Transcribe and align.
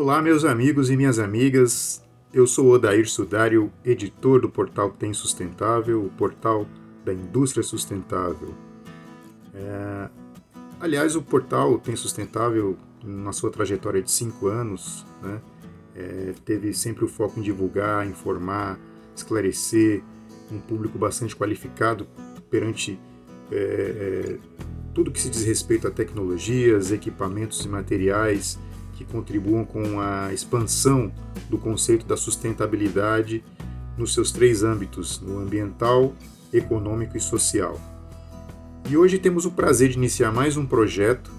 Olá, 0.00 0.22
meus 0.22 0.44
amigos 0.44 0.90
e 0.90 0.96
minhas 0.96 1.18
amigas. 1.18 2.00
Eu 2.32 2.46
sou 2.46 2.68
Odair 2.68 3.08
Sudário, 3.08 3.72
editor 3.84 4.40
do 4.40 4.48
portal 4.48 4.92
Tem 4.92 5.12
Sustentável, 5.12 6.04
o 6.04 6.08
portal 6.08 6.68
da 7.04 7.12
indústria 7.12 7.64
sustentável. 7.64 8.54
É... 9.52 10.08
Aliás, 10.78 11.16
o 11.16 11.20
portal 11.20 11.80
Tem 11.80 11.96
Sustentável, 11.96 12.78
na 13.02 13.32
sua 13.32 13.50
trajetória 13.50 14.00
de 14.00 14.08
cinco 14.08 14.46
anos, 14.46 15.04
né, 15.20 15.40
é... 15.96 16.32
teve 16.44 16.72
sempre 16.72 17.04
o 17.04 17.08
foco 17.08 17.40
em 17.40 17.42
divulgar, 17.42 18.06
informar, 18.06 18.78
esclarecer 19.16 20.00
um 20.48 20.60
público 20.60 20.96
bastante 20.96 21.34
qualificado 21.34 22.06
perante 22.48 23.00
é, 23.50 23.56
é, 23.56 24.38
tudo 24.94 25.10
que 25.10 25.20
se 25.20 25.28
diz 25.28 25.44
respeito 25.44 25.88
a 25.88 25.90
tecnologias, 25.90 26.92
equipamentos 26.92 27.64
e 27.64 27.68
materiais 27.68 28.60
que 28.98 29.04
contribuam 29.04 29.64
com 29.64 30.00
a 30.00 30.34
expansão 30.34 31.12
do 31.48 31.56
conceito 31.56 32.04
da 32.04 32.16
sustentabilidade 32.16 33.44
nos 33.96 34.12
seus 34.12 34.32
três 34.32 34.64
âmbitos, 34.64 35.20
no 35.20 35.38
ambiental, 35.38 36.12
econômico 36.52 37.16
e 37.16 37.20
social. 37.20 37.80
E 38.90 38.96
hoje 38.96 39.16
temos 39.16 39.46
o 39.46 39.52
prazer 39.52 39.90
de 39.90 39.96
iniciar 39.96 40.32
mais 40.32 40.56
um 40.56 40.66
projeto 40.66 41.30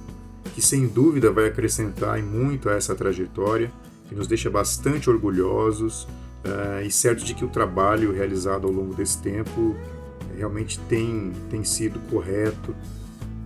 que 0.56 0.62
sem 0.62 0.88
dúvida 0.88 1.32
vai 1.32 1.48
acrescentar 1.48 2.24
muito 2.24 2.70
a 2.70 2.74
essa 2.76 2.96
trajetória, 2.96 3.70
que 4.08 4.16
nos 4.16 4.26
deixa 4.26 4.50
bastante 4.50 5.10
orgulhosos 5.10 6.04
uh, 6.04 6.82
e 6.86 6.90
certos 6.90 7.26
de 7.26 7.34
que 7.34 7.44
o 7.44 7.50
trabalho 7.50 8.14
realizado 8.14 8.68
ao 8.68 8.72
longo 8.72 8.94
desse 8.94 9.22
tempo 9.22 9.76
realmente 10.38 10.80
tem, 10.88 11.34
tem 11.50 11.66
sido 11.66 12.00
correto 12.10 12.74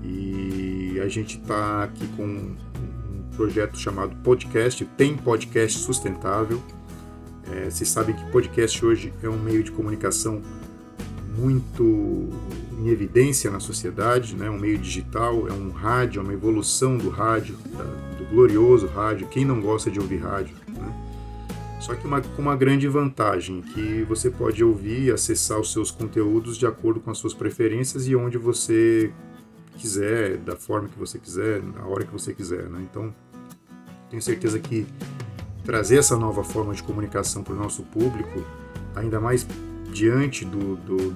e 0.03 0.99
a 1.03 1.07
gente 1.07 1.39
está 1.39 1.85
aqui 1.85 2.07
com 2.09 2.55
projeto 3.35 3.77
chamado 3.77 4.15
Podcast, 4.17 4.85
tem 4.97 5.15
podcast 5.15 5.79
sustentável. 5.79 6.61
É, 7.51 7.69
vocês 7.69 7.89
sabem 7.89 8.15
que 8.15 8.23
podcast 8.31 8.85
hoje 8.85 9.13
é 9.21 9.29
um 9.29 9.37
meio 9.37 9.63
de 9.63 9.71
comunicação 9.71 10.41
muito 11.37 12.29
em 12.79 12.89
evidência 12.89 13.49
na 13.49 13.59
sociedade, 13.59 14.35
né? 14.35 14.49
um 14.49 14.59
meio 14.59 14.77
digital, 14.77 15.47
é 15.47 15.53
um 15.53 15.71
rádio, 15.71 16.19
é 16.19 16.23
uma 16.23 16.33
evolução 16.33 16.97
do 16.97 17.09
rádio, 17.09 17.57
do 18.17 18.25
glorioso 18.29 18.87
rádio. 18.87 19.27
Quem 19.27 19.43
não 19.43 19.59
gosta 19.59 19.89
de 19.89 19.99
ouvir 19.99 20.17
rádio? 20.17 20.55
Né? 20.67 20.93
Só 21.79 21.95
que 21.95 22.05
uma, 22.05 22.21
com 22.21 22.41
uma 22.41 22.55
grande 22.55 22.87
vantagem, 22.87 23.61
que 23.61 24.03
você 24.03 24.29
pode 24.29 24.63
ouvir 24.63 25.05
e 25.05 25.11
acessar 25.11 25.59
os 25.59 25.71
seus 25.71 25.91
conteúdos 25.91 26.57
de 26.57 26.65
acordo 26.65 26.99
com 26.99 27.11
as 27.11 27.17
suas 27.17 27.33
preferências 27.33 28.07
e 28.07 28.15
onde 28.15 28.37
você 28.37 29.11
quiser, 29.77 30.37
da 30.37 30.55
forma 30.55 30.87
que 30.87 30.97
você 30.97 31.17
quiser, 31.17 31.61
na 31.61 31.85
hora 31.85 32.05
que 32.05 32.11
você 32.11 32.33
quiser. 32.33 32.69
Né? 32.69 32.85
Então, 32.89 33.13
tenho 34.13 34.21
certeza 34.21 34.59
que 34.59 34.85
trazer 35.65 35.97
essa 35.97 36.15
nova 36.15 36.43
forma 36.43 36.71
de 36.75 36.83
comunicação 36.83 37.41
para 37.41 37.55
o 37.55 37.57
nosso 37.57 37.81
público, 37.81 38.45
ainda 38.95 39.19
mais 39.19 39.47
diante 39.91 40.45
do, 40.45 40.75
do, 40.75 41.15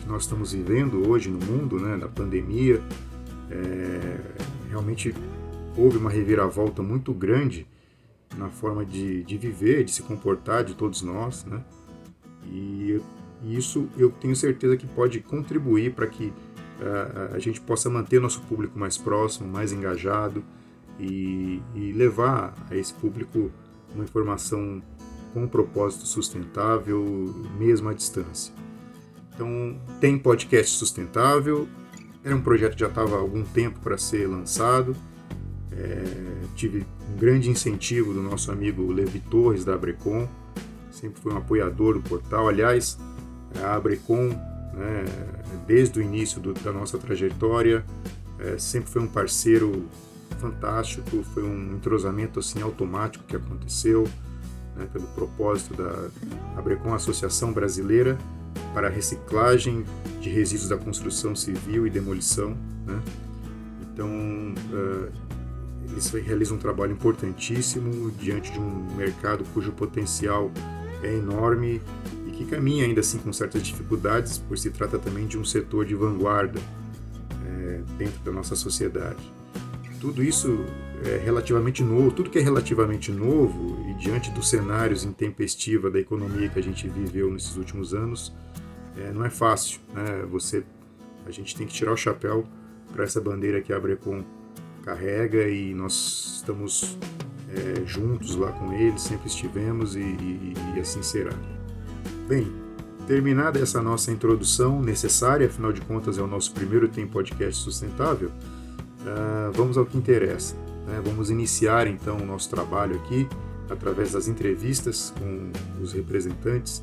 que 0.00 0.08
nós 0.08 0.24
estamos 0.24 0.52
vivendo 0.52 1.08
hoje 1.08 1.30
no 1.30 1.38
mundo, 1.38 1.78
né, 1.78 1.96
da 1.96 2.08
pandemia, 2.08 2.82
é, 3.48 4.18
realmente 4.68 5.14
houve 5.76 5.96
uma 5.96 6.10
reviravolta 6.10 6.82
muito 6.82 7.14
grande 7.14 7.68
na 8.36 8.48
forma 8.48 8.84
de, 8.84 9.22
de 9.22 9.38
viver, 9.38 9.84
de 9.84 9.92
se 9.92 10.02
comportar 10.02 10.64
de 10.64 10.74
todos 10.74 11.02
nós, 11.02 11.44
né? 11.44 11.62
E, 12.46 13.00
e 13.44 13.56
isso 13.56 13.88
eu 13.96 14.10
tenho 14.10 14.34
certeza 14.34 14.76
que 14.76 14.88
pode 14.88 15.20
contribuir 15.20 15.92
para 15.92 16.08
que 16.08 16.32
a 17.32 17.38
gente 17.38 17.60
possa 17.60 17.88
manter 17.88 18.20
nosso 18.20 18.40
público 18.42 18.76
mais 18.76 18.98
próximo, 18.98 19.48
mais 19.48 19.72
engajado 19.72 20.44
e, 20.98 21.62
e 21.74 21.92
levar 21.92 22.54
a 22.70 22.76
esse 22.76 22.92
público 22.94 23.50
uma 23.94 24.04
informação 24.04 24.82
com 25.32 25.44
um 25.44 25.48
propósito 25.48 26.06
sustentável, 26.06 27.04
mesmo 27.58 27.88
à 27.88 27.92
distância. 27.92 28.54
Então, 29.34 29.80
tem 30.00 30.18
podcast 30.18 30.76
sustentável, 30.76 31.68
era 32.22 32.34
um 32.34 32.40
projeto 32.40 32.74
que 32.74 32.80
já 32.80 32.88
estava 32.88 33.16
há 33.16 33.18
algum 33.18 33.44
tempo 33.44 33.80
para 33.80 33.98
ser 33.98 34.28
lançado. 34.28 34.96
É, 35.72 36.04
tive 36.54 36.86
um 37.12 37.16
grande 37.18 37.50
incentivo 37.50 38.14
do 38.14 38.22
nosso 38.22 38.52
amigo 38.52 38.90
Levi 38.92 39.18
Torres, 39.18 39.64
da 39.64 39.74
Abrecon, 39.74 40.28
sempre 40.90 41.20
foi 41.20 41.32
um 41.32 41.36
apoiador 41.36 41.94
do 41.94 42.08
portal. 42.08 42.48
Aliás, 42.48 42.96
a 43.60 43.74
Abrecon 43.74 44.30
né, 44.74 45.04
desde 45.66 45.98
o 45.98 46.02
início 46.02 46.40
do, 46.40 46.52
da 46.52 46.72
nossa 46.72 46.98
trajetória, 46.98 47.84
é, 48.38 48.58
sempre 48.58 48.90
foi 48.90 49.02
um 49.02 49.06
parceiro 49.06 49.86
fantástico, 50.34 51.22
foi 51.34 51.42
um 51.42 51.74
entrosamento 51.74 52.40
assim 52.40 52.60
automático 52.62 53.24
que 53.26 53.36
aconteceu, 53.36 54.08
né, 54.76 54.86
pelo 54.92 55.06
propósito 55.08 55.74
da 55.74 56.08
Abrecom 56.56 56.94
Associação 56.94 57.52
Brasileira 57.52 58.18
para 58.72 58.88
a 58.88 58.90
Reciclagem 58.90 59.84
de 60.20 60.30
Resíduos 60.30 60.68
da 60.68 60.76
Construção 60.76 61.34
Civil 61.34 61.86
e 61.86 61.90
Demolição. 61.90 62.56
Né? 62.86 63.02
Então, 63.82 64.08
uh, 64.08 65.12
eles 65.90 66.10
realizam 66.10 66.56
um 66.56 66.60
trabalho 66.60 66.92
importantíssimo 66.92 68.10
diante 68.12 68.52
de 68.52 68.58
um 68.58 68.96
mercado 68.96 69.44
cujo 69.52 69.70
potencial 69.72 70.50
é 71.02 71.14
enorme 71.14 71.80
que 72.34 72.44
caminha 72.44 72.84
ainda 72.84 73.00
assim 73.00 73.18
com 73.18 73.32
certas 73.32 73.62
dificuldades, 73.62 74.38
por 74.38 74.58
se 74.58 74.70
trata 74.70 74.98
também 74.98 75.26
de 75.26 75.38
um 75.38 75.44
setor 75.44 75.84
de 75.84 75.94
vanguarda 75.94 76.60
é, 77.46 77.80
dentro 77.96 78.20
da 78.24 78.32
nossa 78.32 78.56
sociedade. 78.56 79.32
Tudo 80.04 80.22
isso 80.22 80.66
é 81.02 81.16
relativamente 81.16 81.82
novo, 81.82 82.10
tudo 82.10 82.28
que 82.28 82.38
é 82.38 82.42
relativamente 82.42 83.10
novo 83.10 83.82
e 83.88 83.94
diante 83.94 84.30
dos 84.30 84.50
cenários 84.50 85.02
intempestiva 85.02 85.90
da 85.90 85.98
economia 85.98 86.46
que 86.50 86.58
a 86.58 86.62
gente 86.62 86.86
viveu 86.86 87.32
nesses 87.32 87.56
últimos 87.56 87.94
anos, 87.94 88.30
é, 88.98 89.10
não 89.14 89.24
é 89.24 89.30
fácil. 89.30 89.80
Né? 89.94 90.26
Você, 90.30 90.62
a 91.26 91.30
gente 91.30 91.56
tem 91.56 91.66
que 91.66 91.72
tirar 91.72 91.90
o 91.90 91.96
chapéu 91.96 92.46
para 92.92 93.04
essa 93.04 93.18
bandeira 93.18 93.62
que 93.62 93.72
a 93.72 93.78
Abrecon 93.78 94.22
carrega 94.84 95.48
e 95.48 95.72
nós 95.72 96.34
estamos 96.36 96.98
é, 97.48 97.86
juntos 97.86 98.36
lá 98.36 98.52
com 98.52 98.74
eles, 98.74 99.00
sempre 99.00 99.28
estivemos 99.28 99.96
e, 99.96 100.00
e, 100.00 100.52
e 100.76 100.80
assim 100.80 101.02
será. 101.02 101.32
Bem, 102.28 102.52
terminada 103.06 103.58
essa 103.58 103.80
nossa 103.80 104.12
introdução 104.12 104.82
necessária, 104.82 105.46
afinal 105.46 105.72
de 105.72 105.80
contas 105.80 106.18
é 106.18 106.20
o 106.20 106.26
nosso 106.26 106.52
primeiro 106.52 106.88
Tem 106.88 107.06
Podcast 107.06 107.62
Sustentável, 107.62 108.30
uh, 109.04 109.52
vamos 109.52 109.76
ao 109.76 109.86
que 109.86 109.96
interessa. 109.96 110.56
Né? 110.86 111.00
Vamos 111.04 111.30
iniciar 111.30 111.86
então 111.86 112.16
o 112.16 112.26
nosso 112.26 112.50
trabalho 112.50 112.96
aqui 112.96 113.28
através 113.68 114.12
das 114.12 114.28
entrevistas 114.28 115.12
com 115.18 115.50
os 115.82 115.92
representantes 115.92 116.82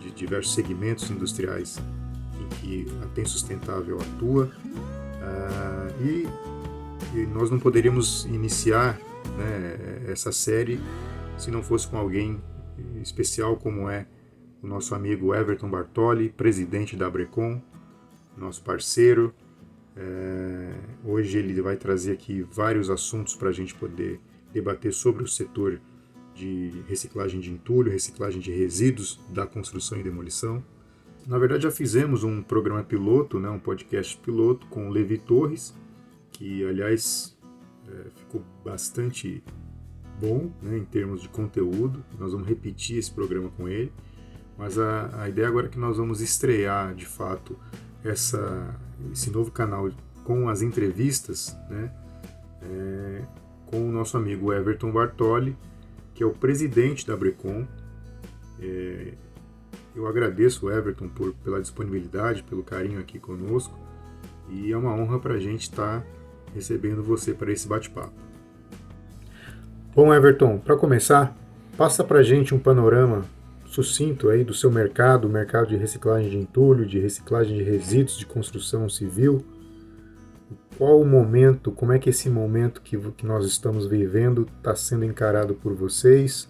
de 0.00 0.10
diversos 0.10 0.54
segmentos 0.54 1.10
industriais 1.10 1.78
em 2.40 2.48
que 2.56 2.86
a 3.02 3.06
Tem 3.14 3.24
Sustentável 3.24 3.98
atua 4.00 4.46
uh, 4.46 6.02
e, 6.04 6.26
e, 7.14 7.26
nós 7.26 7.50
não 7.50 7.58
poderíamos 7.58 8.24
iniciar 8.26 8.98
né, 9.36 10.02
essa 10.08 10.32
série 10.32 10.80
se 11.38 11.50
não 11.50 11.62
fosse 11.62 11.86
com 11.86 11.96
alguém 11.96 12.40
especial 13.02 13.56
como 13.56 13.88
é 13.88 14.06
o 14.62 14.66
nosso 14.66 14.94
amigo 14.94 15.34
Everton 15.34 15.70
Bartoli, 15.70 16.28
presidente 16.28 16.96
da 16.96 17.06
Abrecon, 17.06 17.60
nosso 18.36 18.62
parceiro. 18.62 19.34
É, 19.96 20.69
hoje 21.04 21.38
ele 21.38 21.60
vai 21.60 21.76
trazer 21.76 22.12
aqui 22.12 22.42
vários 22.42 22.90
assuntos 22.90 23.34
para 23.34 23.48
a 23.48 23.52
gente 23.52 23.74
poder 23.74 24.20
debater 24.52 24.92
sobre 24.92 25.22
o 25.22 25.28
setor 25.28 25.80
de 26.34 26.82
reciclagem 26.88 27.40
de 27.40 27.50
entulho, 27.50 27.90
reciclagem 27.90 28.40
de 28.40 28.50
resíduos 28.50 29.20
da 29.28 29.46
construção 29.46 29.98
e 29.98 30.02
demolição. 30.02 30.62
Na 31.26 31.38
verdade, 31.38 31.64
já 31.64 31.70
fizemos 31.70 32.24
um 32.24 32.42
programa 32.42 32.82
piloto, 32.82 33.38
né, 33.38 33.48
um 33.50 33.58
podcast 33.58 34.16
piloto 34.18 34.66
com 34.68 34.88
o 34.88 34.90
Levi 34.90 35.18
Torres, 35.18 35.74
que, 36.32 36.64
aliás, 36.64 37.36
é, 37.88 38.10
ficou 38.16 38.42
bastante 38.64 39.42
bom 40.20 40.50
né, 40.62 40.78
em 40.78 40.84
termos 40.84 41.22
de 41.22 41.28
conteúdo. 41.28 42.02
Nós 42.18 42.32
vamos 42.32 42.48
repetir 42.48 42.98
esse 42.98 43.10
programa 43.10 43.50
com 43.50 43.68
ele. 43.68 43.92
Mas 44.56 44.78
a, 44.78 45.22
a 45.22 45.28
ideia 45.28 45.48
agora 45.48 45.66
é 45.66 45.70
que 45.70 45.78
nós 45.78 45.96
vamos 45.96 46.20
estrear 46.20 46.94
de 46.94 47.06
fato 47.06 47.58
essa, 48.04 48.78
esse 49.12 49.30
novo 49.30 49.50
canal 49.50 49.90
com 50.30 50.48
as 50.48 50.62
entrevistas 50.62 51.58
né, 51.68 51.90
é, 52.62 53.22
com 53.66 53.88
o 53.88 53.90
nosso 53.90 54.16
amigo 54.16 54.52
Everton 54.52 54.92
Bartoli, 54.92 55.56
que 56.14 56.22
é 56.22 56.26
o 56.26 56.30
presidente 56.30 57.04
da 57.04 57.16
Brecon. 57.16 57.66
É, 58.62 59.14
eu 59.92 60.06
agradeço 60.06 60.70
Everton 60.70 61.08
por, 61.08 61.34
pela 61.42 61.60
disponibilidade, 61.60 62.44
pelo 62.44 62.62
carinho 62.62 63.00
aqui 63.00 63.18
conosco 63.18 63.76
e 64.48 64.70
é 64.70 64.76
uma 64.76 64.94
honra 64.94 65.18
para 65.18 65.34
a 65.34 65.40
gente 65.40 65.62
estar 65.62 65.98
tá 65.98 66.06
recebendo 66.54 67.02
você 67.02 67.34
para 67.34 67.50
esse 67.50 67.66
bate-papo. 67.66 68.14
Bom, 69.96 70.14
Everton, 70.14 70.58
para 70.58 70.76
começar, 70.76 71.36
passa 71.76 72.04
para 72.04 72.20
a 72.20 72.22
gente 72.22 72.54
um 72.54 72.58
panorama 72.60 73.24
sucinto 73.66 74.28
aí 74.28 74.44
do 74.44 74.54
seu 74.54 74.70
mercado, 74.70 75.26
o 75.26 75.28
mercado 75.28 75.70
de 75.70 75.76
reciclagem 75.76 76.30
de 76.30 76.38
entulho, 76.38 76.86
de 76.86 77.00
reciclagem 77.00 77.56
de 77.56 77.64
resíduos 77.64 78.16
de 78.16 78.26
construção 78.26 78.88
civil. 78.88 79.44
Qual 80.76 81.00
o 81.00 81.06
momento, 81.06 81.70
como 81.72 81.92
é 81.92 81.98
que 81.98 82.10
esse 82.10 82.30
momento 82.30 82.80
que, 82.80 82.96
que 83.12 83.26
nós 83.26 83.44
estamos 83.44 83.86
vivendo 83.86 84.48
está 84.58 84.74
sendo 84.74 85.04
encarado 85.04 85.54
por 85.54 85.74
vocês 85.74 86.48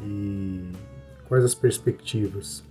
e 0.00 0.70
quais 1.28 1.44
as 1.44 1.54
perspectivas? 1.54 2.64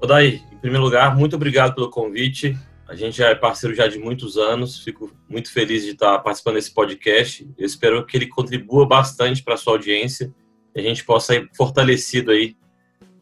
Odaí, 0.00 0.42
em 0.52 0.58
primeiro 0.58 0.84
lugar, 0.84 1.16
muito 1.16 1.36
obrigado 1.36 1.74
pelo 1.74 1.90
convite. 1.90 2.56
A 2.88 2.94
gente 2.94 3.16
já 3.16 3.28
é 3.28 3.34
parceiro 3.34 3.74
já 3.74 3.88
de 3.88 3.98
muitos 3.98 4.36
anos, 4.36 4.82
fico 4.82 5.10
muito 5.28 5.50
feliz 5.50 5.82
de 5.82 5.90
estar 5.90 6.18
participando 6.18 6.54
desse 6.54 6.72
podcast. 6.72 7.48
Eu 7.56 7.66
espero 7.66 8.04
que 8.04 8.16
ele 8.16 8.26
contribua 8.26 8.86
bastante 8.86 9.42
para 9.42 9.54
a 9.54 9.56
sua 9.56 9.74
audiência 9.74 10.32
e 10.74 10.80
a 10.80 10.82
gente 10.82 11.04
possa 11.04 11.34
ir 11.34 11.48
fortalecido 11.56 12.30
aí 12.30 12.56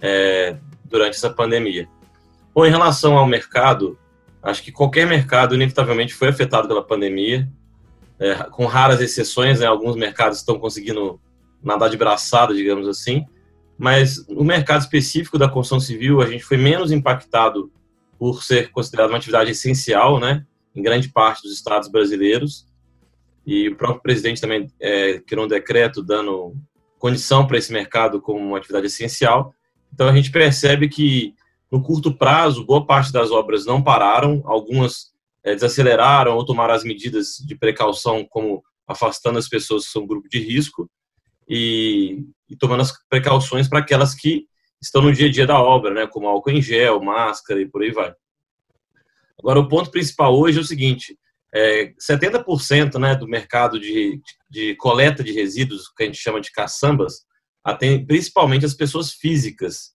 é, 0.01 0.57
durante 0.85 1.15
essa 1.15 1.31
pandemia. 1.31 1.89
Bom, 2.55 2.67
em 2.67 2.71
relação 2.71 3.17
ao 3.17 3.27
mercado, 3.27 3.99
acho 4.43 4.63
que 4.63 4.73
qualquer 4.73 5.07
mercado 5.07 5.55
inevitavelmente 5.55 6.15
foi 6.15 6.29
afetado 6.29 6.69
pela 6.69 6.83
pandemia, 6.83 7.49
é, 8.19 8.35
com 8.51 8.67
raras 8.67 9.01
exceções, 9.01 9.61
né, 9.61 9.67
alguns 9.67 9.97
mercados 9.97 10.39
estão 10.39 10.59
conseguindo 10.59 11.21
nadar 11.63 11.91
de 11.91 11.97
braçada, 11.97 12.55
digamos 12.55 12.87
assim, 12.89 13.25
mas 13.79 14.27
no 14.29 14.45
mercado 14.45 14.81
específico 14.81 15.39
da 15.39 15.49
construção 15.49 15.81
civil, 15.81 16.21
a 16.21 16.27
gente 16.27 16.45
foi 16.45 16.57
menos 16.57 16.93
impactado 16.93 17.73
por 18.19 18.43
ser 18.43 18.71
considerado 18.71 19.11
uma 19.11 19.17
atividade 19.17 19.51
essencial, 19.51 20.21
né, 20.21 20.45
em 20.75 20.83
grande 20.83 21.09
parte 21.09 21.43
dos 21.43 21.53
estados 21.53 21.89
brasileiros, 21.89 22.67
e 23.47 23.69
o 23.69 23.77
próprio 23.77 24.03
presidente 24.03 24.41
também 24.41 24.71
é, 24.79 25.19
criou 25.21 25.47
um 25.47 25.49
decreto 25.49 26.03
dando 26.03 26.55
condição 26.99 27.47
para 27.47 27.57
esse 27.57 27.73
mercado 27.73 28.21
como 28.21 28.39
uma 28.39 28.59
atividade 28.59 28.87
essencial. 28.87 29.55
Então 29.93 30.07
a 30.07 30.15
gente 30.15 30.31
percebe 30.31 30.89
que 30.89 31.35
no 31.71 31.83
curto 31.83 32.17
prazo, 32.17 32.65
boa 32.65 32.85
parte 32.85 33.13
das 33.13 33.31
obras 33.31 33.65
não 33.65 33.83
pararam, 33.83 34.43
algumas 34.45 35.11
é, 35.45 35.55
desaceleraram 35.55 36.37
ou 36.37 36.45
tomaram 36.45 36.75
as 36.75 36.85
medidas 36.85 37.37
de 37.47 37.55
precaução, 37.55 38.27
como 38.29 38.63
afastando 38.87 39.39
as 39.39 39.49
pessoas 39.49 39.87
que 39.87 39.93
são 39.93 40.07
grupo 40.07 40.29
de 40.29 40.41
risco 40.41 40.91
e, 41.49 42.25
e 42.49 42.57
tomando 42.57 42.81
as 42.81 42.93
precauções 43.09 43.69
para 43.69 43.79
aquelas 43.79 44.15
que 44.15 44.47
estão 44.83 45.03
no 45.03 45.13
dia 45.13 45.29
a 45.29 45.31
dia 45.31 45.47
da 45.47 45.61
obra, 45.61 45.93
né, 45.93 46.07
como 46.07 46.27
álcool 46.27 46.51
em 46.51 46.63
gel, 46.63 47.03
máscara 47.03 47.61
e 47.61 47.67
por 47.69 47.83
aí 47.83 47.93
vai. 47.93 48.13
Agora, 49.39 49.61
o 49.61 49.69
ponto 49.69 49.91
principal 49.91 50.37
hoje 50.39 50.59
é 50.59 50.61
o 50.61 50.65
seguinte: 50.65 51.19
é, 51.55 51.93
70% 51.95 52.99
né, 52.99 53.15
do 53.15 53.27
mercado 53.27 53.81
de, 53.81 54.21
de 54.49 54.75
coleta 54.77 55.25
de 55.25 55.33
resíduos, 55.33 55.89
que 55.89 56.03
a 56.03 56.07
gente 56.07 56.19
chama 56.19 56.41
de 56.41 56.53
caçambas, 56.53 57.25
atende 57.65 58.07
principalmente 58.07 58.65
as 58.65 58.75
pessoas 58.75 59.13
físicas. 59.13 59.93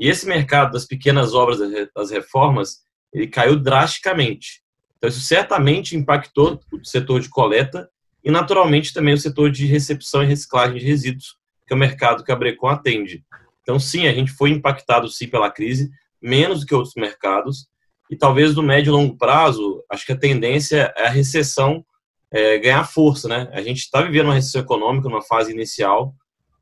E 0.00 0.08
esse 0.08 0.26
mercado 0.26 0.72
das 0.72 0.86
pequenas 0.86 1.34
obras, 1.34 1.58
das 1.94 2.10
reformas, 2.10 2.78
ele 3.12 3.26
caiu 3.26 3.54
drasticamente. 3.54 4.62
Então, 4.96 5.10
isso 5.10 5.20
certamente 5.20 5.94
impactou 5.94 6.58
o 6.72 6.82
setor 6.82 7.20
de 7.20 7.28
coleta 7.28 7.86
e, 8.24 8.30
naturalmente, 8.30 8.94
também 8.94 9.12
o 9.12 9.18
setor 9.18 9.50
de 9.50 9.66
recepção 9.66 10.22
e 10.22 10.26
reciclagem 10.26 10.78
de 10.78 10.84
resíduos, 10.86 11.36
que 11.66 11.74
é 11.74 11.76
o 11.76 11.78
mercado 11.78 12.24
que 12.24 12.32
a 12.32 12.36
Brecon 12.36 12.68
atende. 12.68 13.22
Então, 13.62 13.78
sim, 13.78 14.06
a 14.06 14.12
gente 14.12 14.32
foi 14.32 14.48
impactado, 14.48 15.06
sim, 15.08 15.28
pela 15.28 15.50
crise, 15.50 15.90
menos 16.20 16.60
do 16.60 16.66
que 16.66 16.74
outros 16.74 16.94
mercados, 16.94 17.68
e 18.10 18.16
talvez 18.16 18.54
no 18.54 18.62
médio 18.62 18.90
e 18.90 18.92
longo 18.92 19.16
prazo, 19.18 19.84
acho 19.90 20.04
que 20.04 20.12
a 20.12 20.18
tendência 20.18 20.92
é 20.96 21.06
a 21.06 21.10
recessão 21.10 21.84
é, 22.32 22.58
ganhar 22.58 22.84
força, 22.84 23.28
né? 23.28 23.50
A 23.52 23.60
gente 23.60 23.78
está 23.78 24.00
vivendo 24.02 24.26
uma 24.26 24.34
recessão 24.34 24.62
econômica 24.62 25.08
numa 25.08 25.22
fase 25.22 25.52
inicial. 25.52 26.14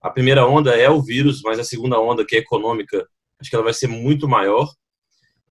A 0.03 0.11
primeira 0.11 0.47
onda 0.47 0.77
é 0.77 0.91
o 0.91 1.01
vírus, 1.01 1.41
mas 1.43 1.59
a 1.59 1.65
segunda 1.65 1.99
onda, 2.01 2.25
que 2.25 2.37
é 2.37 2.41
econômica, 2.41 3.07
acho 3.41 3.51
que 3.51 3.57
ela 3.57 3.65
vai 3.65 3.75
ser 3.75 3.87
muito 3.87 4.29
maior. 4.29 4.69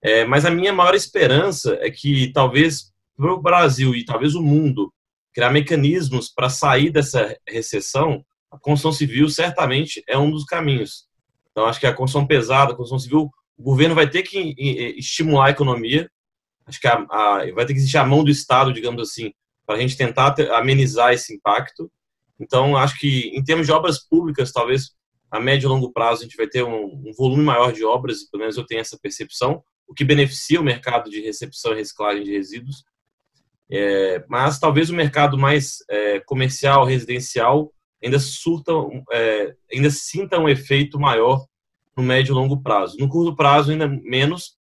É, 0.02 0.26
mas 0.26 0.46
a 0.46 0.52
minha 0.52 0.72
maior 0.72 0.94
esperança 0.96 1.78
é 1.82 1.90
que 1.90 2.32
talvez 2.32 2.92
para 3.16 3.34
o 3.34 3.42
Brasil 3.42 3.96
e 3.96 4.06
talvez 4.06 4.36
o 4.36 4.42
mundo 4.42 4.94
criar 5.34 5.50
mecanismos 5.52 6.30
para 6.30 6.50
sair 6.50 6.92
dessa 6.92 7.36
recessão, 7.48 8.24
a 8.52 8.58
construção 8.58 8.92
civil 8.92 9.30
certamente 9.30 10.04
é 10.08 10.18
um 10.18 10.32
dos 10.32 10.46
caminhos. 10.46 11.08
Então, 11.52 11.66
acho 11.66 11.80
que 11.80 11.88
a 11.88 11.94
construção 11.94 12.26
pesada, 12.26 12.72
a 12.72 12.76
construção 12.76 13.00
civil, 13.00 13.30
o 13.58 13.64
governo 13.64 13.96
vai 13.96 14.10
ter 14.10 14.24
que 14.24 14.56
estimular 14.98 15.48
a 15.48 15.50
economia, 15.50 16.10
acho 16.66 16.80
que 16.80 16.88
a, 16.88 17.06
a, 17.10 17.52
vai 17.54 17.66
ter 17.66 17.74
que 17.74 17.80
existir 17.80 17.98
a 17.98 18.06
mão 18.06 18.24
do 18.24 18.30
Estado, 18.30 18.72
digamos 18.72 19.02
assim, 19.02 19.32
para 19.66 19.76
a 19.76 19.80
gente 19.80 19.98
tentar 19.98 20.32
ter, 20.32 20.52
amenizar 20.52 21.14
esse 21.14 21.34
impacto. 21.34 21.92
Então, 22.40 22.78
acho 22.78 23.00
que 23.00 23.32
em 23.34 23.44
termos 23.44 23.66
de 23.66 23.72
obras 23.72 24.00
públicas, 24.08 24.52
talvez 24.52 24.92
a 25.30 25.40
médio 25.40 25.68
e 25.68 25.70
longo 25.70 25.92
prazo 25.92 26.22
a 26.22 26.24
gente 26.24 26.38
vai 26.38 26.48
ter 26.48 26.64
um, 26.64 26.86
um, 26.86 27.12
volume 27.18 27.44
maior 27.44 27.72
de 27.72 27.84
obras, 27.84 28.24
pelo 28.24 28.42
menos 28.42 28.58
eu 28.58 28.66
tenho 28.66 28.82
essa 28.82 28.98
percepção, 28.98 29.64
o 29.88 29.94
que 29.94 30.04
beneficia 30.04 30.60
o 30.60 30.64
mercado 30.64 31.10
de 31.10 31.22
recepção 31.22 31.74
e 31.74 31.78
reciclagem 31.78 32.24
de 32.24 32.32
resíduos. 32.32 32.84
É, 33.70 34.24
mas 34.30 34.60
talvez 34.60 34.90
o 34.90 34.96
mercado 34.96 35.38
mais 35.38 35.80
é, 35.90 36.20
comercial, 36.22 36.86
residencial, 36.86 37.74
ainda 38.04 38.20
surta, 38.20 38.72
é, 39.12 39.56
ainda 39.74 39.90
sinta 39.90 40.40
um 40.40 40.48
efeito 40.48 41.00
maior 41.00 41.46
no 41.96 42.04
médio 42.04 42.32
e 42.32 42.36
longo 42.36 42.62
prazo. 42.62 42.98
No 42.98 43.10
curto 43.10 43.36
prazo, 43.36 43.72
ainda 43.72 43.88
menos, 43.88 44.56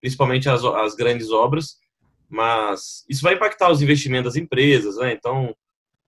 principalmente 0.00 0.48
as, 0.48 0.64
as 0.64 0.94
grandes 0.94 1.30
obras, 1.30 1.76
mas 2.28 3.04
isso 3.08 3.22
vai 3.22 3.34
impactar 3.34 3.70
os 3.70 3.82
investimentos 3.82 4.32
das 4.32 4.42
empresas, 4.42 4.96
né? 4.96 5.12
Então, 5.12 5.54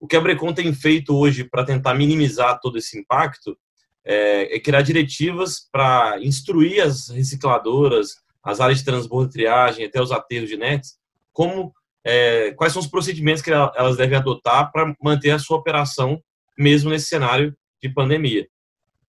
o 0.00 0.06
que 0.06 0.16
a 0.16 0.20
Brecon 0.20 0.52
tem 0.52 0.72
feito 0.72 1.14
hoje 1.16 1.44
para 1.44 1.64
tentar 1.64 1.94
minimizar 1.94 2.58
todo 2.60 2.78
esse 2.78 2.98
impacto 2.98 3.56
é, 4.04 4.56
é 4.56 4.60
criar 4.60 4.82
diretivas 4.82 5.68
para 5.70 6.18
instruir 6.20 6.82
as 6.82 7.08
recicladoras, 7.08 8.16
as 8.42 8.60
áreas 8.60 8.78
de 8.78 8.84
transbordo 8.84 9.30
e 9.30 9.32
triagem, 9.32 9.84
até 9.84 10.00
os 10.00 10.10
aterros 10.10 10.48
de 10.48 10.56
nets, 10.56 10.96
como 11.32 11.72
é, 12.04 12.52
quais 12.52 12.72
são 12.72 12.80
os 12.80 12.88
procedimentos 12.88 13.42
que 13.42 13.50
elas 13.50 13.96
devem 13.96 14.18
adotar 14.18 14.70
para 14.72 14.94
manter 15.02 15.30
a 15.30 15.38
sua 15.38 15.56
operação 15.56 16.20
mesmo 16.58 16.90
nesse 16.90 17.06
cenário 17.06 17.56
de 17.82 17.88
pandemia. 17.88 18.46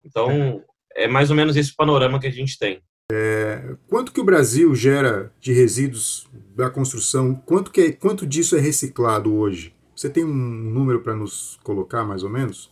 Então, 0.04 0.63
é 0.96 1.07
mais 1.07 1.30
ou 1.30 1.36
menos 1.36 1.56
esse 1.56 1.75
panorama 1.75 2.19
que 2.19 2.28
a 2.28 2.31
gente 2.31 2.57
tem. 2.57 2.81
É, 3.12 3.75
quanto 3.88 4.12
que 4.12 4.22
o 4.22 4.24
Brasil 4.24 4.74
gera 4.75 5.31
de 5.39 5.54
resíduos 5.54 6.28
da 6.56 6.69
construção? 6.69 7.36
Quanto, 7.36 7.72
que 7.72 7.81
é, 7.81 7.92
quanto 7.92 8.25
disso 8.25 8.56
é 8.56 8.60
reciclado 8.60 9.36
hoje? 9.36 9.74
Você 9.96 10.10
tem 10.10 10.24
um 10.24 10.34
número 10.34 11.01
para 11.01 11.16
nos 11.16 11.60
colocar, 11.63 12.04
mais 12.04 12.24
ou 12.24 12.30
menos? 12.30 12.72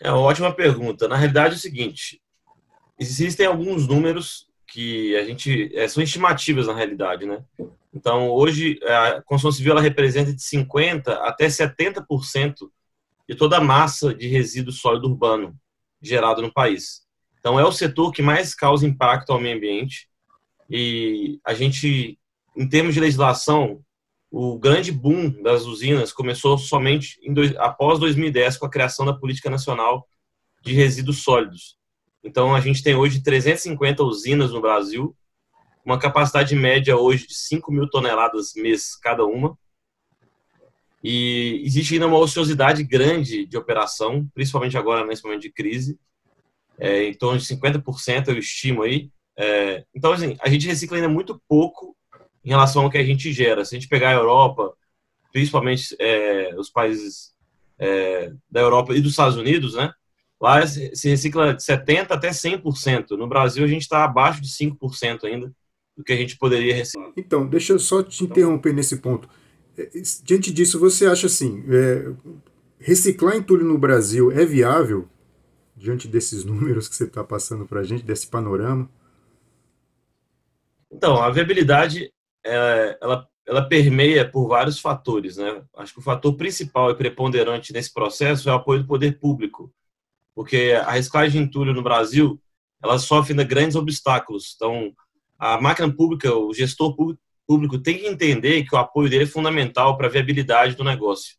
É 0.00 0.10
uma 0.10 0.20
ótima 0.20 0.52
pergunta. 0.52 1.06
Na 1.06 1.16
realidade 1.16 1.54
é 1.54 1.56
o 1.56 1.60
seguinte, 1.60 2.20
existem 2.98 3.46
alguns 3.46 3.86
números 3.86 4.46
que 4.66 5.16
a 5.16 5.24
gente 5.24 5.70
é, 5.74 5.88
são 5.88 6.02
estimativas 6.02 6.66
na 6.66 6.74
realidade, 6.74 7.26
né? 7.26 7.44
Então 7.92 8.30
hoje 8.30 8.78
a 8.84 9.20
construção 9.22 9.52
civil 9.52 9.72
ela 9.72 9.80
representa 9.80 10.32
de 10.32 10.42
50 10.42 11.12
até 11.24 11.46
70% 11.46 12.70
de 13.28 13.34
toda 13.34 13.56
a 13.56 13.60
massa 13.60 14.14
de 14.14 14.28
resíduo 14.28 14.72
sólido 14.72 15.08
urbano 15.08 15.56
gerado 16.00 16.40
no 16.40 16.52
país. 16.52 17.02
Então 17.38 17.58
é 17.58 17.64
o 17.64 17.72
setor 17.72 18.12
que 18.12 18.22
mais 18.22 18.54
causa 18.54 18.86
impacto 18.86 19.32
ao 19.32 19.40
meio 19.40 19.56
ambiente 19.56 20.08
e 20.68 21.40
a 21.44 21.52
gente, 21.52 22.16
em 22.56 22.68
termos 22.68 22.94
de 22.94 23.00
legislação, 23.00 23.82
o 24.30 24.58
grande 24.58 24.92
boom 24.92 25.42
das 25.42 25.64
usinas 25.64 26.12
começou 26.12 26.56
somente 26.56 27.18
dois, 27.32 27.54
após 27.56 27.98
2010 27.98 28.58
com 28.58 28.66
a 28.66 28.70
criação 28.70 29.04
da 29.04 29.12
Política 29.12 29.50
Nacional 29.50 30.06
de 30.62 30.72
Resíduos 30.72 31.22
Sólidos. 31.22 31.76
Então, 32.22 32.54
a 32.54 32.60
gente 32.60 32.82
tem 32.82 32.94
hoje 32.94 33.22
350 33.22 34.04
usinas 34.04 34.52
no 34.52 34.60
Brasil, 34.60 35.16
uma 35.84 35.98
capacidade 35.98 36.54
média 36.54 36.96
hoje 36.96 37.26
de 37.26 37.34
5 37.34 37.72
mil 37.72 37.88
toneladas 37.88 38.54
mês 38.54 38.94
cada 38.94 39.24
uma. 39.24 39.58
E 41.02 41.62
existe 41.64 41.94
ainda 41.94 42.06
uma 42.06 42.18
ociosidade 42.18 42.84
grande 42.84 43.46
de 43.46 43.56
operação, 43.56 44.28
principalmente 44.34 44.76
agora 44.76 45.04
nesse 45.04 45.24
momento 45.24 45.42
de 45.42 45.50
crise, 45.50 45.98
é, 46.78 47.04
em 47.04 47.14
torno 47.14 47.38
de 47.38 47.46
50% 47.46 48.28
eu 48.28 48.38
estimo 48.38 48.82
aí. 48.82 49.10
É, 49.36 49.84
então, 49.94 50.12
assim, 50.12 50.36
a 50.40 50.48
gente 50.48 50.66
recicla 50.66 50.98
ainda 50.98 51.08
muito 51.08 51.40
pouco 51.48 51.96
em 52.44 52.50
relação 52.50 52.82
ao 52.82 52.90
que 52.90 52.98
a 52.98 53.04
gente 53.04 53.32
gera. 53.32 53.64
Se 53.64 53.74
a 53.74 53.78
gente 53.78 53.88
pegar 53.88 54.10
a 54.10 54.14
Europa, 54.14 54.74
principalmente 55.32 55.94
é, 55.98 56.54
os 56.56 56.70
países 56.70 57.32
é, 57.78 58.32
da 58.50 58.60
Europa 58.60 58.94
e 58.94 59.00
dos 59.00 59.12
Estados 59.12 59.36
Unidos, 59.36 59.74
né? 59.74 59.92
Lá 60.40 60.66
se 60.66 61.08
recicla 61.08 61.52
de 61.52 61.62
70% 61.62 62.06
até 62.10 62.30
100%. 62.30 63.10
No 63.10 63.26
Brasil, 63.26 63.62
a 63.62 63.68
gente 63.68 63.82
está 63.82 64.04
abaixo 64.04 64.40
de 64.40 64.48
5% 64.48 65.24
ainda 65.24 65.52
do 65.94 66.02
que 66.02 66.12
a 66.12 66.16
gente 66.16 66.38
poderia 66.38 66.74
reciclar. 66.74 67.12
Então, 67.16 67.46
deixa 67.46 67.74
eu 67.74 67.78
só 67.78 68.02
te 68.02 68.24
interromper 68.24 68.72
nesse 68.72 68.96
ponto. 68.96 69.28
É, 69.76 69.90
diante 70.24 70.50
disso, 70.50 70.80
você 70.80 71.06
acha 71.06 71.26
assim, 71.26 71.62
é, 71.68 72.12
reciclar 72.78 73.36
entulho 73.36 73.66
no 73.66 73.76
Brasil 73.76 74.32
é 74.32 74.46
viável? 74.46 75.08
Diante 75.76 76.08
desses 76.08 76.42
números 76.46 76.88
que 76.88 76.96
você 76.96 77.04
está 77.04 77.22
passando 77.22 77.66
para 77.66 77.80
a 77.80 77.84
gente, 77.84 78.02
desse 78.02 78.26
panorama? 78.26 78.88
Então, 80.90 81.22
a 81.22 81.30
viabilidade 81.30 82.10
ela, 82.44 83.28
ela 83.46 83.62
permeia 83.62 84.28
por 84.28 84.46
vários 84.46 84.78
fatores. 84.78 85.36
Né? 85.36 85.62
Acho 85.76 85.94
que 85.94 85.98
o 85.98 86.02
fator 86.02 86.34
principal 86.36 86.90
e 86.90 86.94
preponderante 86.94 87.72
nesse 87.72 87.92
processo 87.92 88.48
é 88.48 88.52
o 88.52 88.56
apoio 88.56 88.80
do 88.80 88.86
poder 88.86 89.18
público, 89.18 89.72
porque 90.34 90.72
a 90.84 90.92
reciclagem 90.92 91.40
de 91.42 91.48
entulho 91.48 91.74
no 91.74 91.82
Brasil 91.82 92.40
ela 92.82 92.98
sofre 92.98 93.32
ainda 93.32 93.44
grandes 93.44 93.76
obstáculos. 93.76 94.54
Então, 94.56 94.94
a 95.38 95.60
máquina 95.60 95.92
pública, 95.92 96.34
o 96.34 96.54
gestor 96.54 96.94
público 97.46 97.78
tem 97.78 97.98
que 97.98 98.06
entender 98.06 98.64
que 98.64 98.74
o 98.74 98.78
apoio 98.78 99.10
dele 99.10 99.24
é 99.24 99.26
fundamental 99.26 99.96
para 99.96 100.06
a 100.06 100.10
viabilidade 100.10 100.76
do 100.76 100.84
negócio. 100.84 101.36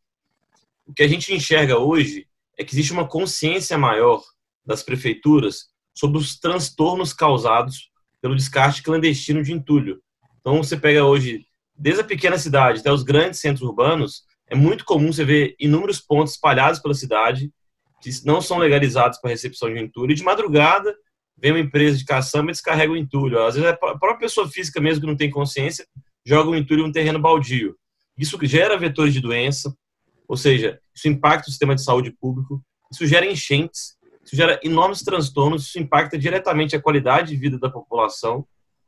O 0.85 0.93
que 0.93 1.03
a 1.03 1.07
gente 1.07 1.33
enxerga 1.33 1.77
hoje 1.77 2.27
é 2.57 2.63
que 2.63 2.73
existe 2.73 2.91
uma 2.91 3.07
consciência 3.07 3.77
maior 3.77 4.21
das 4.65 4.83
prefeituras 4.83 5.67
sobre 5.93 6.17
os 6.17 6.37
transtornos 6.37 7.13
causados 7.13 7.89
pelo 8.21 8.35
descarte 8.35 8.83
clandestino 8.83 9.41
de 9.41 9.53
entulho. 9.53 10.01
Então, 10.41 10.61
você 10.61 10.75
pega 10.75 11.05
hoje, 11.05 11.45
desde 11.77 12.01
a 12.01 12.05
pequena 12.05 12.37
cidade 12.37 12.79
até 12.79 12.91
os 12.91 13.03
grandes 13.03 13.39
centros 13.39 13.67
urbanos, 13.67 14.23
é 14.47 14.55
muito 14.55 14.83
comum 14.83 15.13
você 15.13 15.23
ver 15.23 15.55
inúmeros 15.59 16.01
pontos 16.01 16.33
espalhados 16.33 16.79
pela 16.79 16.93
cidade 16.93 17.51
que 18.01 18.09
não 18.25 18.41
são 18.41 18.57
legalizados 18.57 19.19
para 19.19 19.29
recepção 19.29 19.71
de 19.71 19.79
entulho. 19.79 20.11
E 20.11 20.15
de 20.15 20.23
madrugada, 20.23 20.93
vem 21.37 21.51
uma 21.51 21.59
empresa 21.59 21.97
de 21.97 22.05
caçamba 22.05 22.51
e 22.51 22.53
descarrega 22.53 22.91
o 22.91 22.97
entulho. 22.97 23.43
Às 23.43 23.55
vezes, 23.55 23.69
a 23.69 23.75
própria 23.75 24.17
pessoa 24.17 24.47
física 24.49 24.81
mesmo 24.81 25.01
que 25.01 25.07
não 25.07 25.15
tem 25.15 25.29
consciência 25.29 25.85
joga 26.25 26.49
o 26.49 26.55
entulho 26.55 26.85
em 26.85 26.89
um 26.89 26.91
terreno 26.91 27.19
baldio. 27.19 27.75
Isso 28.17 28.37
gera 28.43 28.77
vetores 28.77 29.13
de 29.13 29.21
doença, 29.21 29.75
ou 30.27 30.37
seja, 30.37 30.79
isso 30.93 31.07
impacta 31.07 31.47
o 31.47 31.51
sistema 31.51 31.73
de 31.73 31.83
saúde 31.83 32.11
público, 32.11 32.63
isso 32.91 33.05
gera 33.07 33.25
enchentes, 33.25 33.95
isso 34.23 34.35
gera 34.35 34.59
enormes 34.63 35.01
transtornos, 35.01 35.65
isso 35.65 35.79
impacta 35.79 36.17
diretamente 36.17 36.75
a 36.75 36.81
qualidade 36.81 37.29
de 37.29 37.37
vida 37.37 37.57
da 37.57 37.69
população, 37.69 38.45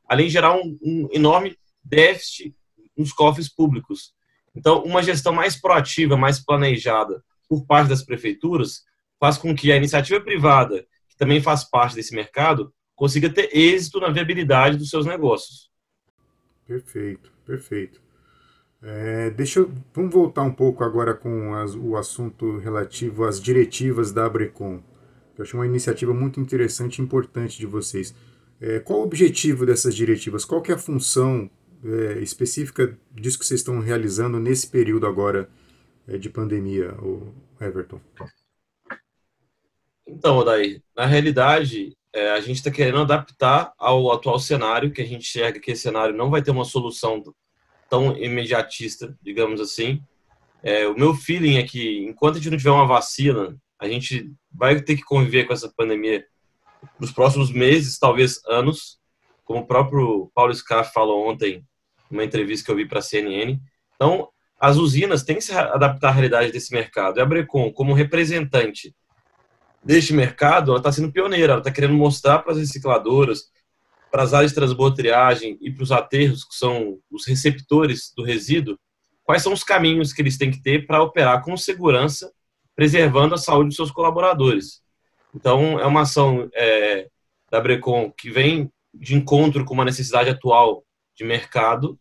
além 0.08 0.28
de 0.28 0.34
gerar 0.34 0.56
um, 0.56 0.78
um 0.82 1.10
enorme 1.12 1.58
déficit 1.84 2.56
nos 2.96 3.12
cofres 3.12 3.54
públicos. 3.54 4.14
Então, 4.56 4.84
uma 4.84 5.02
gestão 5.02 5.34
mais 5.34 5.60
proativa, 5.60 6.16
mais 6.16 6.44
planejada 6.44 7.24
por 7.50 7.66
parte 7.66 7.90
das 7.90 8.04
prefeituras 8.04 8.84
faz 9.20 9.38
com 9.38 9.56
que 9.56 9.72
a 9.72 9.78
iniciativa 9.78 10.20
privada, 10.22 10.86
que 11.08 11.16
também 11.18 11.42
faz 11.42 11.64
parte 11.64 11.96
desse 11.96 12.14
mercado, 12.14 12.74
consiga 12.96 13.30
ter 13.30 13.50
êxito 13.56 14.00
na 14.00 14.10
viabilidade 14.10 14.78
dos 14.78 14.90
seus 14.90 15.06
negócios. 15.06 15.70
Perfeito, 16.66 17.32
perfeito. 17.46 18.02
É, 18.82 19.30
deixa 19.30 19.62
eu, 19.62 19.72
vamos 19.94 20.14
voltar 20.14 20.44
um 20.44 20.52
pouco 20.52 20.84
agora 20.84 21.14
com 21.14 21.54
as, 21.54 21.74
o 21.74 21.96
assunto 21.96 22.58
relativo 22.58 23.24
às 23.24 23.42
diretivas 23.42 24.12
da 24.12 24.26
Abrecom. 24.26 24.84
Eu 25.38 25.44
achei 25.44 25.58
uma 25.58 25.66
iniciativa 25.66 26.14
muito 26.14 26.40
interessante 26.40 27.00
e 27.00 27.02
importante 27.02 27.58
de 27.58 27.66
vocês. 27.66 28.14
É, 28.66 28.80
qual 28.80 29.00
o 29.00 29.04
objetivo 29.04 29.66
dessas 29.66 29.94
diretivas? 29.94 30.46
Qual 30.46 30.62
que 30.62 30.72
é 30.72 30.76
a 30.76 30.78
função 30.78 31.52
é, 31.84 32.20
específica 32.22 32.98
disso 33.12 33.38
que 33.38 33.46
vocês 33.46 33.60
estão 33.60 33.82
realizando 33.82 34.40
nesse 34.40 34.66
período 34.68 35.06
agora 35.06 35.50
é, 36.08 36.18
de 36.18 36.30
pandemia, 36.30 36.94
o 37.02 37.34
Everton? 37.60 38.00
Então, 40.08 40.38
Odair, 40.38 40.82
na 40.96 41.06
realidade, 41.06 41.94
é, 42.14 42.32
a 42.32 42.40
gente 42.40 42.56
está 42.56 42.72
querendo 42.72 43.00
adaptar 43.00 43.74
ao 43.78 44.10
atual 44.14 44.40
cenário, 44.40 44.92
que 44.92 45.02
a 45.02 45.06
gente 45.06 45.24
enxerga 45.24 45.60
que 45.60 45.72
esse 45.72 45.82
cenário 45.82 46.16
não 46.16 46.30
vai 46.30 46.42
ter 46.42 46.52
uma 46.52 46.64
solução 46.64 47.22
tão 47.90 48.16
imediatista, 48.18 49.14
digamos 49.22 49.60
assim. 49.60 50.02
É, 50.64 50.88
o 50.88 50.98
meu 50.98 51.14
feeling 51.14 51.58
é 51.58 51.64
que, 51.64 52.06
enquanto 52.06 52.36
a 52.36 52.38
gente 52.38 52.52
não 52.52 52.58
tiver 52.58 52.72
uma 52.72 52.88
vacina, 52.88 53.58
a 53.78 53.90
gente 53.90 54.32
vai 54.50 54.82
ter 54.82 54.96
que 54.96 55.04
conviver 55.04 55.44
com 55.44 55.52
essa 55.52 55.70
pandemia 55.76 56.26
nos 57.00 57.12
próximos 57.12 57.52
meses, 57.52 57.98
talvez 57.98 58.40
anos, 58.48 59.00
como 59.44 59.62
o 59.62 59.68
próprio 59.68 60.32
Paulo 60.34 60.54
Scaff 60.54 60.94
falou 60.94 61.28
ontem, 61.30 61.66
numa 62.10 62.24
entrevista 62.24 62.66
que 62.66 62.72
eu 62.72 62.76
vi 62.76 62.88
para 62.88 63.00
a 63.00 63.02
CNN. 63.02 63.60
Então, 63.96 64.30
as 64.60 64.78
usinas 64.78 65.24
têm 65.24 65.36
que 65.36 65.42
se 65.42 65.54
adaptar 65.54 66.10
à 66.10 66.12
realidade 66.12 66.52
desse 66.52 66.74
mercado. 66.74 67.18
E 67.18 67.22
a 67.22 67.26
Brecon, 67.26 67.72
como 67.74 67.94
representante 67.94 68.96
deste 69.84 70.14
mercado, 70.14 70.72
ela 70.72 70.80
está 70.80 70.92
sendo 70.92 71.12
pioneira, 71.12 71.54
ela 71.54 71.60
está 71.60 71.72
querendo 71.72 71.94
mostrar 71.94 72.40
para 72.40 72.54
as 72.54 72.58
recicladoras, 72.60 73.52
para 74.12 74.24
as 74.24 74.34
áreas 74.34 74.52
de 74.52 74.56
transbordo 74.56 74.96
triagem 74.96 75.58
e 75.60 75.72
para 75.72 75.84
os 75.84 75.92
aterros, 75.92 76.46
que 76.46 76.56
são 76.56 77.00
os 77.12 77.26
receptores 77.28 78.14
do 78.16 78.24
resíduo, 78.24 78.78
quais 79.24 79.42
são 79.42 79.52
os 79.52 79.64
caminhos 79.64 80.14
que 80.14 80.22
eles 80.22 80.38
têm 80.38 80.52
que 80.52 80.62
ter 80.62 80.86
para 80.86 81.02
operar 81.02 81.44
com 81.44 81.58
segurança, 81.58 82.32
preservando 82.76 83.34
a 83.34 83.38
saúde 83.38 83.70
dos 83.70 83.76
seus 83.76 83.92
colaboradores. 83.92 84.83
Então, 85.34 85.80
é 85.80 85.86
uma 85.86 86.02
ação 86.02 86.50
é, 86.54 87.08
da 87.50 87.60
Brecon 87.60 88.12
que 88.12 88.30
vem 88.30 88.72
de 88.94 89.16
encontro 89.16 89.66
com 89.66 89.74
uma 89.74 89.86
necessidade 89.86 90.30
atual 90.30 90.84
de 91.16 91.24
mercado, 91.24 92.00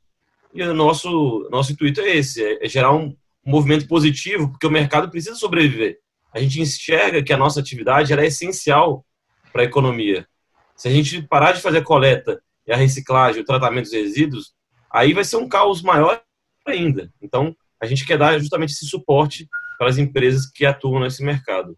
e 0.54 0.62
o 0.62 0.74
nosso, 0.74 1.48
nosso 1.50 1.72
intuito 1.72 2.00
é 2.00 2.16
esse, 2.16 2.44
é, 2.44 2.64
é 2.64 2.68
gerar 2.68 2.92
um, 2.92 3.16
movimento 3.44 3.88
positivo, 3.88 4.50
porque 4.50 4.66
o 4.66 4.70
mercado 4.70 5.10
precisa 5.10 5.34
sobreviver 5.34 5.98
a 6.32 6.40
gente 6.40 6.60
enxerga 6.60 7.22
que 7.22 7.32
a 7.32 7.36
nossa 7.36 7.60
atividade 7.60 8.12
é 8.12 8.26
essencial 8.26 9.04
para 9.52 9.62
a 9.62 9.66
economia. 9.66 10.26
Se 10.74 10.88
a 10.88 10.90
gente 10.90 11.22
parar 11.22 11.52
de 11.52 11.60
fazer 11.60 11.78
a 11.78 11.84
coleta 11.84 12.42
e 12.66 12.72
a 12.72 12.76
reciclagem, 12.76 13.42
o 13.42 13.44
tratamento 13.44 13.84
dos 13.84 13.92
resíduos, 13.92 14.54
aí 14.90 15.12
vai 15.12 15.24
ser 15.24 15.36
um 15.36 15.48
caos 15.48 15.82
maior 15.82 16.22
ainda. 16.66 17.12
Então, 17.20 17.54
a 17.78 17.86
gente 17.86 18.06
quer 18.06 18.16
dar 18.16 18.38
justamente 18.38 18.72
esse 18.72 18.86
suporte 18.86 19.46
para 19.76 19.88
as 19.88 19.98
empresas 19.98 20.50
que 20.50 20.64
atuam 20.64 21.00
nesse 21.00 21.22
mercado. 21.22 21.76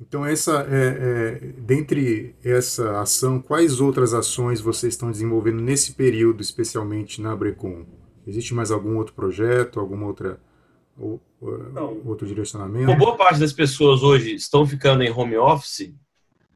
Então, 0.00 0.26
essa 0.26 0.66
é, 0.70 0.86
é, 0.86 1.52
dentre 1.58 2.34
essa 2.44 3.00
ação, 3.00 3.40
quais 3.40 3.80
outras 3.80 4.12
ações 4.12 4.60
vocês 4.60 4.92
estão 4.92 5.10
desenvolvendo 5.10 5.60
nesse 5.60 5.94
período, 5.94 6.42
especialmente 6.42 7.20
na 7.20 7.34
Brecon? 7.34 7.86
Existe 8.26 8.52
mais 8.52 8.70
algum 8.70 8.96
outro 8.96 9.14
projeto, 9.14 9.80
alguma 9.80 10.06
outra 10.06 10.38
ou, 10.98 11.20
outro 12.04 12.26
direcionamento? 12.26 12.94
Boa 12.96 13.16
parte 13.16 13.38
das 13.40 13.52
pessoas 13.52 14.02
hoje 14.02 14.34
estão 14.34 14.66
ficando 14.66 15.02
em 15.02 15.10
home 15.10 15.36
office. 15.36 15.94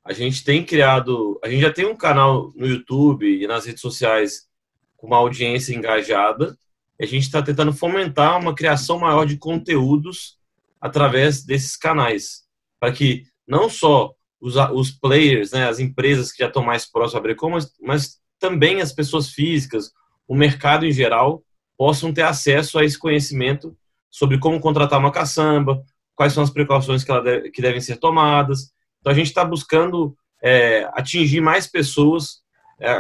A 0.05 0.13
gente 0.13 0.45
tem 0.45 0.65
criado, 0.65 1.39
a 1.43 1.49
gente 1.49 1.61
já 1.61 1.73
tem 1.73 1.87
um 1.87 1.97
canal 1.97 2.53
no 2.55 2.67
YouTube 2.67 3.27
e 3.27 3.47
nas 3.47 3.67
redes 3.67 3.81
sociais 3.81 4.49
com 4.97 5.07
uma 5.07 5.17
audiência 5.17 5.75
engajada. 5.75 6.59
a 7.01 7.07
gente 7.07 7.23
está 7.23 7.41
tentando 7.43 7.73
fomentar 7.73 8.39
uma 8.39 8.55
criação 8.55 8.99
maior 8.99 9.25
de 9.25 9.39
conteúdos 9.39 10.39
através 10.81 11.43
desses 11.45 11.77
canais, 11.77 12.43
para 12.79 12.93
que 12.93 13.25
não 13.51 13.69
só 13.69 14.15
os, 14.41 14.55
os 14.73 14.93
players, 14.93 15.51
né, 15.51 15.69
as 15.69 15.81
empresas 15.81 16.31
que 16.31 16.39
já 16.39 16.47
estão 16.47 16.63
mais 16.63 16.87
próximas 16.87 17.21
a 17.21 17.23
Brecom, 17.23 17.51
mas, 17.51 17.71
mas 17.83 18.21
também 18.39 18.81
as 18.81 18.93
pessoas 18.93 19.31
físicas, 19.31 19.91
o 20.27 20.37
mercado 20.37 20.87
em 20.87 20.93
geral, 20.93 21.43
possam 21.77 22.13
ter 22.13 22.23
acesso 22.23 22.79
a 22.79 22.85
esse 22.85 22.99
conhecimento 22.99 23.77
sobre 24.09 24.39
como 24.39 24.61
contratar 24.61 25.01
uma 25.01 25.11
caçamba, 25.11 25.83
quais 26.15 26.33
são 26.33 26.43
as 26.43 26.51
precauções 26.51 27.03
que, 27.03 27.21
deve, 27.21 27.51
que 27.51 27.61
devem 27.61 27.81
ser 27.81 27.97
tomadas. 27.97 28.71
Então, 29.01 29.13
a 29.13 29.17
gente 29.17 29.27
está 29.27 29.45
buscando 29.45 30.17
é, 30.43 30.89
atingir 30.93 31.41
mais 31.41 31.67
pessoas 31.67 32.41
é, 32.79 32.91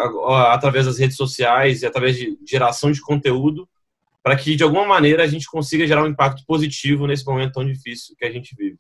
através 0.48 0.86
das 0.86 0.98
redes 0.98 1.16
sociais 1.16 1.82
e 1.82 1.86
através 1.86 2.16
de 2.16 2.36
geração 2.46 2.90
de 2.90 3.00
conteúdo, 3.00 3.68
para 4.22 4.36
que, 4.36 4.56
de 4.56 4.64
alguma 4.64 4.86
maneira, 4.86 5.22
a 5.22 5.26
gente 5.26 5.46
consiga 5.46 5.86
gerar 5.86 6.02
um 6.02 6.08
impacto 6.08 6.42
positivo 6.46 7.06
nesse 7.06 7.24
momento 7.24 7.52
tão 7.52 7.64
difícil 7.64 8.14
que 8.18 8.24
a 8.24 8.30
gente 8.30 8.54
vive. 8.56 8.78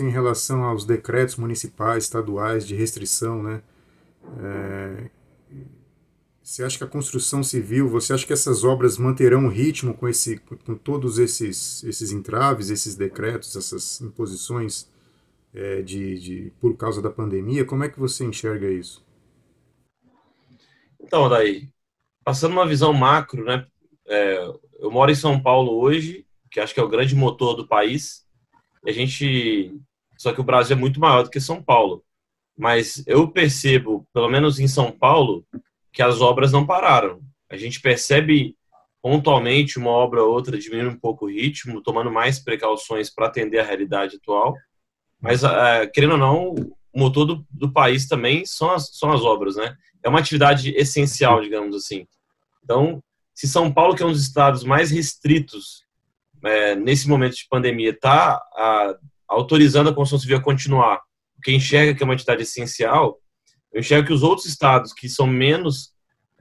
Em 0.00 0.10
relação 0.10 0.62
aos 0.62 0.84
decretos 0.84 1.36
municipais, 1.36 2.04
estaduais 2.04 2.66
de 2.66 2.74
restrição, 2.74 3.42
né? 3.42 3.62
É, 4.40 5.10
você 6.48 6.64
acha 6.64 6.78
que 6.78 6.84
a 6.84 6.86
construção 6.86 7.42
civil, 7.42 7.88
você 7.88 8.14
acha 8.14 8.26
que 8.26 8.32
essas 8.32 8.64
obras 8.64 8.96
manterão 8.96 9.46
o 9.46 9.50
ritmo 9.50 9.92
com, 9.92 10.08
esse, 10.08 10.38
com 10.38 10.74
todos 10.74 11.18
esses, 11.18 11.84
esses 11.84 12.10
entraves, 12.10 12.70
esses 12.70 12.94
decretos, 12.94 13.54
essas 13.54 14.00
imposições 14.00 14.90
é, 15.52 15.82
de, 15.82 16.18
de, 16.18 16.52
por 16.60 16.76
causa 16.76 17.02
da 17.02 17.10
pandemia? 17.10 17.64
Como 17.64 17.84
é 17.84 17.88
que 17.88 17.98
você 17.98 18.24
enxerga 18.24 18.66
isso? 18.70 19.04
Então, 21.00 21.28
daí, 21.28 21.68
passando 22.24 22.52
uma 22.52 22.66
visão 22.66 22.92
macro, 22.92 23.44
né? 23.44 23.66
É, 24.06 24.38
eu 24.78 24.90
moro 24.90 25.10
em 25.10 25.14
São 25.14 25.38
Paulo 25.42 25.78
hoje, 25.78 26.26
que 26.50 26.60
acho 26.60 26.72
que 26.72 26.80
é 26.80 26.82
o 26.82 26.88
grande 26.88 27.14
motor 27.14 27.54
do 27.54 27.66
país. 27.66 28.26
A 28.86 28.92
gente, 28.92 29.74
só 30.16 30.32
que 30.32 30.40
o 30.40 30.44
Brasil 30.44 30.76
é 30.76 30.78
muito 30.78 31.00
maior 31.00 31.22
do 31.22 31.30
que 31.30 31.40
São 31.40 31.62
Paulo. 31.62 32.04
Mas 32.56 33.04
eu 33.06 33.28
percebo, 33.28 34.06
pelo 34.12 34.28
menos 34.28 34.58
em 34.58 34.66
São 34.66 34.90
Paulo, 34.90 35.44
que 35.92 36.02
as 36.02 36.20
obras 36.20 36.52
não 36.52 36.66
pararam. 36.66 37.20
A 37.48 37.56
gente 37.56 37.80
percebe 37.80 38.56
pontualmente 39.00 39.78
uma 39.78 39.90
obra 39.90 40.22
ou 40.22 40.32
outra 40.32 40.58
diminuindo 40.58 40.90
um 40.90 40.98
pouco 40.98 41.26
o 41.26 41.30
ritmo, 41.30 41.82
tomando 41.82 42.10
mais 42.10 42.38
precauções 42.38 43.08
para 43.08 43.26
atender 43.26 43.58
a 43.58 43.64
realidade 43.64 44.16
atual. 44.16 44.54
Mas, 45.20 45.42
uh, 45.44 45.88
querendo 45.92 46.12
ou 46.12 46.18
não, 46.18 46.54
o 46.54 46.98
motor 46.98 47.24
do, 47.24 47.46
do, 47.50 47.72
país 47.72 48.06
também 48.06 48.44
são 48.44 48.70
as, 48.70 48.90
são 48.96 49.12
as 49.12 49.22
obras, 49.22 49.56
né? 49.56 49.76
É 50.02 50.08
uma 50.08 50.18
atividade 50.18 50.70
essencial, 50.76 51.40
digamos 51.40 51.74
assim. 51.74 52.06
Então, 52.62 53.02
se 53.34 53.48
São 53.48 53.72
Paulo, 53.72 53.94
que 53.94 54.02
é 54.02 54.06
um 54.06 54.12
dos 54.12 54.22
estados 54.22 54.64
mais 54.64 54.90
restritos 54.90 55.84
é, 56.44 56.74
nesse 56.74 57.08
momento 57.08 57.36
de 57.36 57.46
pandemia, 57.48 57.90
está 57.90 58.40
autorizando 59.26 59.90
a 59.90 59.94
construção 59.94 60.18
civil 60.18 60.38
a 60.38 60.42
continuar, 60.42 61.00
porque 61.36 61.52
enxerga 61.52 61.94
que 61.94 62.02
é 62.02 62.04
uma 62.04 62.14
atividade 62.14 62.42
essencial, 62.42 63.18
eu 63.72 63.80
enxergo 63.80 64.06
que 64.06 64.12
os 64.12 64.22
outros 64.22 64.46
estados 64.46 64.92
que 64.92 65.08
são 65.08 65.26
menos, 65.26 65.92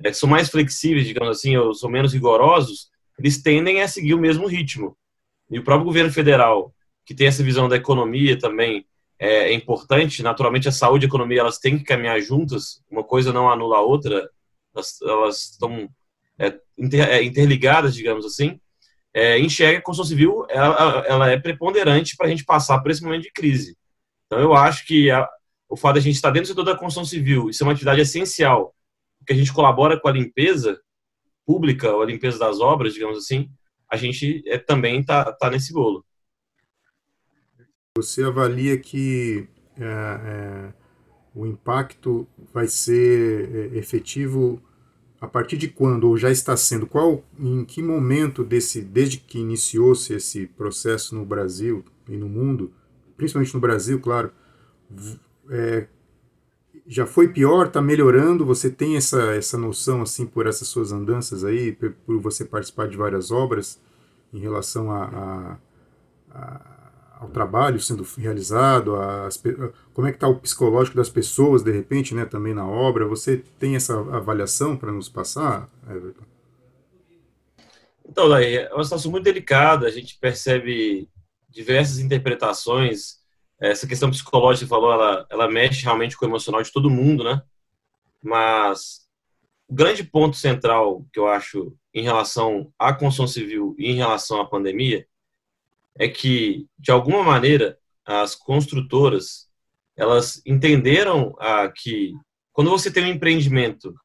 é, 0.03 0.09
que 0.09 0.17
são 0.17 0.29
mais 0.29 0.49
flexíveis, 0.49 1.05
digamos 1.05 1.37
assim, 1.37 1.57
ou 1.57 1.73
são 1.73 1.89
menos 1.89 2.13
rigorosos, 2.13 2.89
eles 3.19 3.41
tendem 3.41 3.81
a 3.81 3.87
seguir 3.87 4.13
o 4.13 4.19
mesmo 4.19 4.47
ritmo. 4.47 4.97
E 5.49 5.59
o 5.59 5.63
próprio 5.63 5.85
governo 5.85 6.11
federal, 6.11 6.73
que 7.05 7.15
tem 7.15 7.27
essa 7.27 7.43
visão 7.43 7.67
da 7.67 7.75
economia 7.75 8.37
também, 8.37 8.85
é, 9.19 9.49
é 9.49 9.53
importante. 9.53 10.21
Naturalmente, 10.21 10.67
a 10.67 10.71
saúde 10.71 11.05
e 11.05 11.07
a 11.07 11.09
economia 11.09 11.39
elas 11.39 11.57
têm 11.57 11.77
que 11.77 11.83
caminhar 11.83 12.19
juntas. 12.21 12.81
Uma 12.89 13.03
coisa 13.03 13.33
não 13.33 13.49
anula 13.49 13.77
a 13.77 13.81
outra. 13.81 14.29
Elas, 14.75 15.51
estão 15.51 15.89
é, 16.37 16.53
é, 16.93 17.23
interligadas, 17.23 17.95
digamos 17.95 18.25
assim, 18.25 18.59
é, 19.17 19.39
enxerga 19.39 19.73
que 19.73 19.79
a 19.79 19.83
construção 19.83 20.09
civil 20.09 20.45
ela, 20.47 21.03
ela 21.07 21.31
é 21.31 21.39
preponderante 21.39 22.15
para 22.15 22.27
a 22.27 22.29
gente 22.29 22.45
passar 22.45 22.79
por 22.79 22.91
esse 22.91 23.01
momento 23.01 23.23
de 23.23 23.31
crise. 23.31 23.75
Então, 24.27 24.39
eu 24.39 24.53
acho 24.53 24.85
que 24.85 25.09
a, 25.09 25.27
o 25.67 25.75
fato 25.75 25.93
de 25.93 25.99
a 25.99 26.03
gente 26.03 26.15
estar 26.15 26.29
dentro 26.29 26.49
do 26.49 26.49
setor 26.49 26.63
da 26.63 26.77
construção 26.77 27.03
civil, 27.03 27.49
isso 27.49 27.63
é 27.63 27.65
uma 27.65 27.71
atividade 27.73 27.99
essencial, 27.99 28.75
que 29.25 29.33
a 29.33 29.35
gente 29.35 29.51
colabora 29.51 29.99
com 29.99 30.07
a 30.07 30.11
limpeza 30.11 30.79
pública, 31.47 31.91
ou 31.91 32.03
a 32.03 32.05
limpeza 32.05 32.37
das 32.37 32.59
obras, 32.59 32.93
digamos 32.93 33.17
assim, 33.17 33.49
a 33.91 33.97
gente 33.97 34.43
é, 34.45 34.59
também 34.59 34.99
está 34.99 35.33
tá 35.33 35.49
nesse 35.49 35.73
bolo. 35.73 36.05
Você 37.97 38.23
avalia 38.23 38.77
que 38.77 39.49
é, 39.79 39.83
é, 39.83 40.73
o 41.33 41.47
impacto 41.47 42.27
vai 42.53 42.67
ser 42.67 43.73
é, 43.73 43.77
efetivo 43.79 44.61
a 45.19 45.27
partir 45.27 45.57
de 45.57 45.67
quando, 45.67 46.05
ou 46.05 46.17
já 46.17 46.29
está 46.29 46.55
sendo? 46.55 46.85
Qual, 46.85 47.23
em 47.39 47.65
que 47.65 47.81
momento 47.81 48.43
desse, 48.43 48.81
desde 48.81 49.17
que 49.17 49.39
iniciou-se 49.39 50.13
esse 50.13 50.45
processo 50.45 51.15
no 51.15 51.25
Brasil 51.25 51.83
e 52.07 52.15
no 52.15 52.29
mundo, 52.29 52.71
principalmente 53.15 53.53
no 53.53 53.59
Brasil, 53.59 53.99
claro, 53.99 54.31
é, 55.49 55.87
já 56.85 57.05
foi 57.05 57.27
pior, 57.27 57.67
está 57.67 57.81
melhorando? 57.81 58.45
Você 58.45 58.69
tem 58.69 58.95
essa, 58.95 59.33
essa 59.33 59.57
noção, 59.57 60.01
assim, 60.01 60.25
por 60.25 60.45
essas 60.45 60.67
suas 60.67 60.91
andanças 60.91 61.43
aí, 61.43 61.71
por 61.71 62.21
você 62.21 62.45
participar 62.45 62.87
de 62.87 62.95
várias 62.95 63.31
obras 63.31 63.79
em 64.31 64.39
relação 64.39 64.91
a, 64.91 65.03
a, 65.03 65.57
a 66.29 66.76
ao 67.19 67.29
trabalho 67.29 67.79
sendo 67.79 68.05
realizado, 68.17 68.95
as, 68.95 69.41
como 69.93 70.07
é 70.07 70.11
que 70.11 70.17
está 70.17 70.27
o 70.27 70.39
psicológico 70.39 70.97
das 70.97 71.09
pessoas, 71.09 71.63
de 71.63 71.71
repente, 71.71 72.13
né, 72.13 72.25
também 72.25 72.53
na 72.53 72.67
obra? 72.67 73.07
Você 73.07 73.43
tem 73.59 73.75
essa 73.75 73.99
avaliação 74.15 74.77
para 74.77 74.91
nos 74.91 75.09
passar, 75.09 75.69
Everton? 75.89 76.23
Então, 78.09 78.29
daí, 78.29 78.57
é 78.57 78.73
uma 78.73 78.83
situação 78.83 79.11
muito 79.11 79.25
delicada, 79.25 79.85
a 79.85 79.91
gente 79.91 80.17
percebe 80.17 81.09
diversas 81.49 81.99
interpretações 81.99 83.17
essa 83.59 83.87
questão 83.87 84.11
psicológica 84.11 84.67
falou, 84.67 84.91
ela, 84.91 85.25
ela 85.29 85.49
mexe 85.49 85.83
realmente 85.83 86.15
com 86.15 86.25
o 86.25 86.29
emocional 86.29 86.61
de 86.61 86.71
todo 86.71 86.89
mundo, 86.89 87.23
né? 87.23 87.41
Mas 88.23 89.07
o 89.67 89.73
grande 89.73 90.03
ponto 90.03 90.37
central 90.37 91.05
que 91.11 91.19
eu 91.19 91.27
acho 91.27 91.75
em 91.93 92.03
relação 92.03 92.71
à 92.77 92.93
construção 92.93 93.27
civil 93.27 93.75
e 93.77 93.91
em 93.91 93.95
relação 93.95 94.39
à 94.39 94.45
pandemia 94.45 95.05
é 95.99 96.07
que, 96.07 96.65
de 96.77 96.91
alguma 96.91 97.23
maneira, 97.23 97.77
as 98.05 98.35
construtoras 98.35 99.47
elas 99.95 100.41
entenderam 100.45 101.35
ah, 101.39 101.71
que 101.75 102.13
quando 102.53 102.69
você 102.69 102.91
tem 102.91 103.03
um 103.03 103.07
empreendimento, 103.07 103.95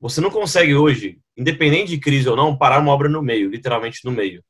você 0.00 0.20
não 0.20 0.30
consegue 0.30 0.76
hoje, 0.76 1.18
independente 1.36 1.90
de 1.90 1.98
crise 1.98 2.28
ou 2.28 2.36
não, 2.36 2.56
parar 2.56 2.78
uma 2.78 2.92
obra 2.92 3.08
no 3.08 3.20
meio, 3.20 3.50
literalmente 3.50 4.04
no 4.04 4.12
meio. 4.12 4.44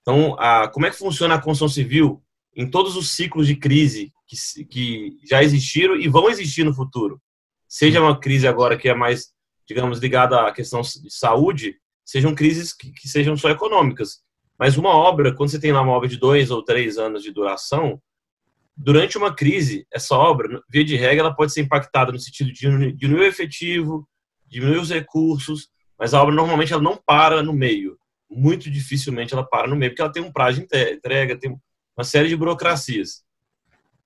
Então, 0.00 0.36
ah, 0.38 0.68
como 0.68 0.86
é 0.86 0.90
que 0.90 0.96
funciona 0.96 1.34
a 1.34 1.40
construção 1.40 1.68
civil 1.68 2.22
em 2.54 2.68
todos 2.68 2.96
os 2.96 3.10
ciclos 3.10 3.46
de 3.46 3.56
crise 3.56 4.12
que, 4.26 4.64
que 4.64 5.18
já 5.28 5.42
existiram 5.42 5.96
e 5.96 6.08
vão 6.08 6.28
existir 6.28 6.64
no 6.64 6.74
futuro. 6.74 7.20
Seja 7.66 8.00
uma 8.00 8.18
crise 8.18 8.46
agora 8.46 8.76
que 8.76 8.88
é 8.88 8.94
mais, 8.94 9.32
digamos, 9.66 9.98
ligada 9.98 10.46
à 10.46 10.52
questão 10.52 10.82
de 10.82 11.10
saúde, 11.10 11.76
sejam 12.04 12.34
crises 12.34 12.72
que, 12.74 12.92
que 12.92 13.08
sejam 13.08 13.36
só 13.36 13.48
econômicas. 13.48 14.22
Mas 14.62 14.76
uma 14.76 14.90
obra, 14.90 15.34
quando 15.34 15.50
você 15.50 15.58
tem 15.58 15.72
lá 15.72 15.82
uma 15.82 15.90
obra 15.90 16.08
de 16.08 16.16
dois 16.16 16.52
ou 16.52 16.62
três 16.62 16.96
anos 16.96 17.24
de 17.24 17.32
duração, 17.32 18.00
durante 18.76 19.18
uma 19.18 19.34
crise, 19.34 19.84
essa 19.92 20.14
obra, 20.14 20.62
via 20.70 20.84
de 20.84 20.94
regra, 20.94 21.24
ela 21.24 21.34
pode 21.34 21.52
ser 21.52 21.62
impactada 21.62 22.12
no 22.12 22.18
sentido 22.20 22.52
de 22.52 22.92
diminuir 22.92 23.22
o 23.22 23.26
efetivo, 23.26 24.08
diminuir 24.46 24.78
os 24.78 24.90
recursos, 24.90 25.68
mas 25.98 26.14
a 26.14 26.22
obra 26.22 26.32
normalmente 26.32 26.72
ela 26.72 26.80
não 26.80 26.96
para 26.96 27.42
no 27.42 27.52
meio. 27.52 27.98
Muito 28.30 28.70
dificilmente 28.70 29.34
ela 29.34 29.42
para 29.42 29.66
no 29.66 29.74
meio, 29.74 29.90
porque 29.90 30.02
ela 30.02 30.12
tem 30.12 30.22
um 30.22 30.30
prazo 30.30 30.60
de 30.60 30.64
entrega, 30.64 31.36
tem 31.36 31.58
uma 31.96 32.04
série 32.04 32.28
de 32.28 32.36
burocracias. 32.36 33.24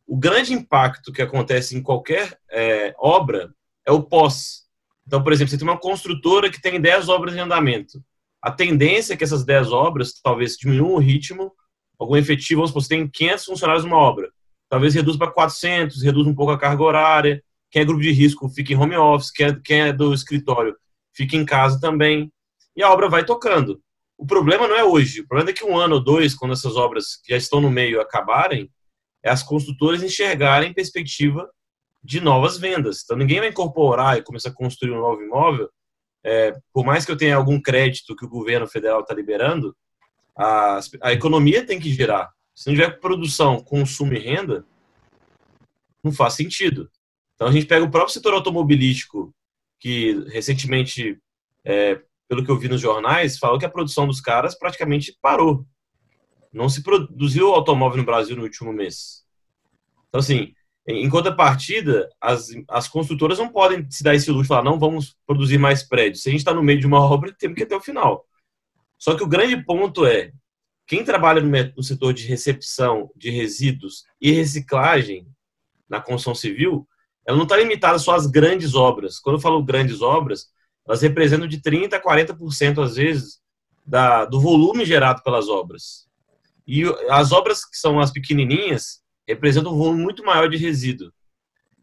O 0.06 0.16
grande 0.16 0.54
impacto 0.54 1.12
que 1.12 1.20
acontece 1.20 1.76
em 1.76 1.82
qualquer 1.82 2.34
é, 2.50 2.94
obra 2.98 3.52
é 3.84 3.92
o 3.92 4.02
pós. 4.02 4.62
Então, 5.06 5.22
por 5.22 5.34
exemplo, 5.34 5.50
você 5.50 5.58
tem 5.58 5.68
uma 5.68 5.78
construtora 5.78 6.48
que 6.48 6.62
tem 6.62 6.80
10 6.80 7.10
obras 7.10 7.36
em 7.36 7.40
andamento. 7.40 8.02
A 8.42 8.50
tendência 8.50 9.14
é 9.14 9.16
que 9.16 9.24
essas 9.24 9.44
10 9.44 9.72
obras 9.72 10.20
talvez 10.22 10.56
diminuam 10.56 10.94
o 10.94 10.98
ritmo, 10.98 11.52
algum 11.98 12.16
efetivo, 12.16 12.60
vamos 12.60 12.70
supor, 12.70 12.82
você 12.82 12.88
tem 12.88 13.08
500 13.08 13.44
funcionários 13.44 13.84
numa 13.84 13.96
obra. 13.96 14.30
Talvez 14.68 14.94
reduz 14.94 15.16
para 15.16 15.30
400, 15.30 16.02
reduz 16.02 16.26
um 16.26 16.34
pouco 16.34 16.52
a 16.52 16.58
carga 16.58 16.82
horária. 16.82 17.42
Quem 17.70 17.82
é 17.82 17.84
grupo 17.84 18.02
de 18.02 18.12
risco 18.12 18.48
fica 18.48 18.72
em 18.72 18.76
home 18.76 18.96
office, 18.96 19.30
quem 19.30 19.46
é, 19.46 19.60
quem 19.64 19.80
é 19.82 19.92
do 19.92 20.12
escritório 20.12 20.76
fica 21.14 21.36
em 21.36 21.44
casa 21.44 21.80
também. 21.80 22.30
E 22.76 22.82
a 22.82 22.90
obra 22.90 23.08
vai 23.08 23.24
tocando. 23.24 23.80
O 24.18 24.26
problema 24.26 24.66
não 24.66 24.76
é 24.76 24.84
hoje. 24.84 25.20
O 25.20 25.26
problema 25.26 25.50
é 25.50 25.52
que 25.52 25.64
um 25.64 25.76
ano 25.76 25.96
ou 25.96 26.04
dois, 26.04 26.34
quando 26.34 26.52
essas 26.52 26.76
obras 26.76 27.16
que 27.16 27.32
já 27.32 27.36
estão 27.36 27.60
no 27.60 27.70
meio 27.70 28.00
acabarem, 28.00 28.70
é 29.22 29.30
as 29.30 29.42
construtoras 29.42 30.02
enxergarem 30.02 30.72
perspectiva 30.72 31.48
de 32.02 32.20
novas 32.20 32.56
vendas. 32.56 33.02
Então 33.02 33.16
ninguém 33.16 33.40
vai 33.40 33.48
incorporar 33.48 34.16
e 34.16 34.22
começar 34.22 34.50
a 34.50 34.54
construir 34.54 34.92
um 34.92 35.00
novo 35.00 35.22
imóvel. 35.22 35.68
É, 36.28 36.58
por 36.72 36.84
mais 36.84 37.04
que 37.04 37.12
eu 37.12 37.16
tenha 37.16 37.36
algum 37.36 37.60
crédito 37.60 38.16
que 38.16 38.24
o 38.24 38.28
governo 38.28 38.66
federal 38.66 39.00
está 39.00 39.14
liberando, 39.14 39.76
a, 40.36 40.80
a 41.00 41.12
economia 41.12 41.64
tem 41.64 41.78
que 41.78 41.92
girar. 41.92 42.28
Se 42.52 42.68
não 42.68 42.74
tiver 42.74 42.98
produção, 42.98 43.60
consumo 43.60 44.12
e 44.12 44.18
renda, 44.18 44.66
não 46.02 46.10
faz 46.10 46.34
sentido. 46.34 46.90
Então 47.36 47.46
a 47.46 47.52
gente 47.52 47.66
pega 47.66 47.84
o 47.84 47.90
próprio 47.90 48.12
setor 48.12 48.34
automobilístico, 48.34 49.32
que 49.78 50.24
recentemente 50.30 51.16
é, 51.64 52.02
pelo 52.28 52.44
que 52.44 52.50
eu 52.50 52.58
vi 52.58 52.68
nos 52.68 52.80
jornais, 52.80 53.38
falou 53.38 53.58
que 53.58 53.64
a 53.64 53.70
produção 53.70 54.06
dos 54.06 54.20
caras 54.20 54.58
praticamente 54.58 55.16
parou. 55.22 55.64
Não 56.52 56.68
se 56.68 56.82
produziu 56.82 57.54
automóvel 57.54 57.98
no 57.98 58.04
Brasil 58.04 58.34
no 58.34 58.42
último 58.42 58.72
mês. 58.72 59.24
Então, 60.08 60.18
assim, 60.18 60.52
em 60.88 61.08
contrapartida, 61.08 62.08
as, 62.20 62.48
as 62.68 62.88
construtoras 62.88 63.38
não 63.38 63.48
podem 63.48 63.90
se 63.90 64.04
dar 64.04 64.14
esse 64.14 64.30
luxo 64.30 64.48
falar, 64.48 64.62
não 64.62 64.78
vamos 64.78 65.16
produzir 65.26 65.58
mais 65.58 65.82
prédios. 65.82 66.22
Se 66.22 66.28
a 66.28 66.32
gente 66.32 66.40
está 66.40 66.54
no 66.54 66.62
meio 66.62 66.78
de 66.78 66.86
uma 66.86 67.00
obra, 67.04 67.34
temos 67.36 67.56
que 67.56 67.62
ir 67.62 67.66
até 67.66 67.76
o 67.76 67.80
final. 67.80 68.24
Só 68.98 69.16
que 69.16 69.22
o 69.22 69.28
grande 69.28 69.62
ponto 69.64 70.06
é, 70.06 70.32
quem 70.86 71.04
trabalha 71.04 71.42
no 71.42 71.82
setor 71.82 72.14
de 72.14 72.26
recepção 72.26 73.10
de 73.16 73.30
resíduos 73.30 74.04
e 74.20 74.30
reciclagem 74.30 75.26
na 75.88 76.00
construção 76.00 76.34
civil, 76.34 76.86
ela 77.26 77.36
não 77.36 77.44
está 77.44 77.56
limitada 77.56 77.98
só 77.98 78.14
às 78.14 78.26
grandes 78.26 78.74
obras. 78.74 79.18
Quando 79.18 79.36
eu 79.36 79.42
falo 79.42 79.64
grandes 79.64 80.00
obras, 80.00 80.46
elas 80.86 81.02
representam 81.02 81.48
de 81.48 81.60
30% 81.60 81.94
a 81.94 82.00
40% 82.00 82.82
às 82.82 82.94
vezes 82.94 83.40
da, 83.84 84.24
do 84.24 84.40
volume 84.40 84.84
gerado 84.84 85.22
pelas 85.22 85.48
obras. 85.48 86.06
E 86.66 86.84
as 87.10 87.32
obras 87.32 87.64
que 87.64 87.76
são 87.76 87.98
as 87.98 88.12
pequenininhas 88.12 89.00
representam 89.26 89.72
um 89.72 89.78
volume 89.78 90.02
muito 90.02 90.24
maior 90.24 90.48
de 90.48 90.56
resíduo. 90.56 91.12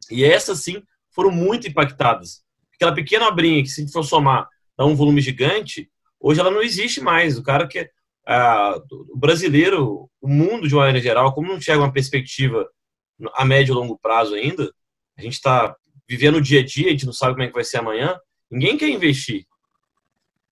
E 0.10 0.23
essas 0.23 0.60
sim 0.60 0.82
foram 1.12 1.32
muito 1.32 1.67
impactadas. 1.67 2.43
Aquela 2.75 2.93
pequena 2.93 3.27
obrinha 3.27 3.62
que 3.62 3.69
se 3.69 3.91
for 3.91 4.03
somar 4.03 4.47
dá 4.77 4.86
um 4.86 4.95
volume 4.95 5.21
gigante, 5.21 5.89
hoje 6.19 6.39
ela 6.39 6.51
não 6.51 6.62
existe 6.62 6.99
mais. 6.99 7.38
O 7.38 7.43
cara 7.43 7.67
que 7.67 7.89
ah, 8.27 8.82
o 9.12 9.17
brasileiro, 9.17 10.10
o 10.21 10.27
mundo 10.27 10.67
de 10.67 10.73
uma 10.73 10.86
maneira 10.86 11.01
geral, 11.01 11.34
como 11.34 11.47
não 11.47 11.62
chega 11.62 11.79
uma 11.79 11.91
perspectiva 11.91 12.67
a 13.36 13.45
médio 13.45 13.73
e 13.73 13.75
longo 13.75 13.97
prazo 13.99 14.34
ainda, 14.34 14.73
a 15.17 15.21
gente 15.21 15.34
está 15.34 15.75
vivendo 16.10 16.36
o 16.36 16.41
dia 16.41 16.62
a 16.62 16.65
dia, 16.65 16.88
a 16.88 16.91
gente 16.91 17.06
não 17.06 17.13
sabe 17.13 17.34
como 17.34 17.43
é 17.43 17.47
que 17.47 17.53
vai 17.53 17.63
ser 17.63 17.77
amanhã, 17.77 18.17
Ninguém 18.53 18.77
quer 18.77 18.89
investir. 18.89 19.47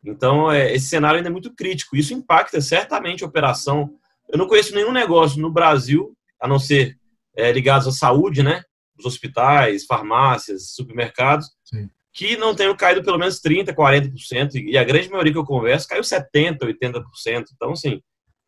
Então, 0.03 0.51
é, 0.51 0.73
esse 0.73 0.87
cenário 0.87 1.17
ainda 1.17 1.29
é 1.29 1.31
muito 1.31 1.53
crítico. 1.53 1.95
Isso 1.95 2.15
impacta 2.15 2.59
certamente 2.59 3.23
a 3.23 3.27
operação. 3.27 3.93
Eu 4.27 4.39
não 4.39 4.47
conheço 4.47 4.73
nenhum 4.73 4.91
negócio 4.91 5.39
no 5.39 5.51
Brasil, 5.51 6.17
a 6.41 6.47
não 6.47 6.59
ser 6.59 6.97
é, 7.35 7.51
ligados 7.51 7.87
à 7.87 7.91
saúde, 7.91 8.43
né? 8.43 8.63
Os 8.97 9.05
hospitais, 9.05 9.85
farmácias, 9.85 10.71
supermercados, 10.71 11.47
Sim. 11.63 11.89
que 12.13 12.35
não 12.37 12.55
tenham 12.55 12.75
caído 12.75 13.03
pelo 13.03 13.17
menos 13.17 13.39
30%, 13.39 13.73
40%. 13.73 14.55
E 14.55 14.77
a 14.77 14.83
grande 14.83 15.09
maioria 15.09 15.31
que 15.31 15.37
eu 15.37 15.45
converso 15.45 15.87
caiu 15.87 16.01
70%, 16.01 16.59
80%. 16.59 17.45
Então, 17.55 17.71
assim, 17.71 18.01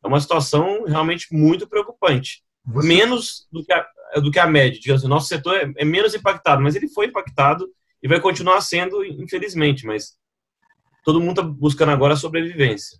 é 0.03 0.08
uma 0.08 0.19
situação 0.19 0.84
realmente 0.86 1.27
muito 1.32 1.67
preocupante. 1.67 2.43
Você... 2.65 2.88
Menos 2.88 3.47
do 3.51 3.63
que, 3.63 3.73
a, 3.73 3.86
do 4.21 4.32
que 4.32 4.39
a 4.39 4.47
média. 4.47 4.79
Digamos 4.79 5.01
assim, 5.01 5.10
nosso 5.10 5.27
setor 5.27 5.56
é, 5.56 5.71
é 5.77 5.86
menos 5.86 6.13
impactado, 6.13 6.62
mas 6.62 6.75
ele 6.75 6.88
foi 6.88 7.08
impactado 7.08 7.67
e 8.01 8.08
vai 8.08 8.19
continuar 8.19 8.60
sendo, 8.62 9.03
infelizmente, 9.03 9.86
mas 9.86 10.17
todo 11.03 11.19
mundo 11.19 11.39
está 11.39 11.43
buscando 11.43 11.91
agora 11.91 12.13
a 12.13 12.17
sobrevivência. 12.17 12.97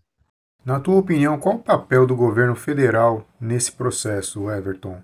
Na 0.66 0.80
tua 0.80 0.96
opinião, 0.96 1.38
qual 1.40 1.56
o 1.56 1.64
papel 1.64 2.08
do 2.08 2.16
governo 2.16 2.56
federal 2.56 3.28
nesse 3.40 3.72
processo, 3.72 4.50
Everton? 4.50 5.04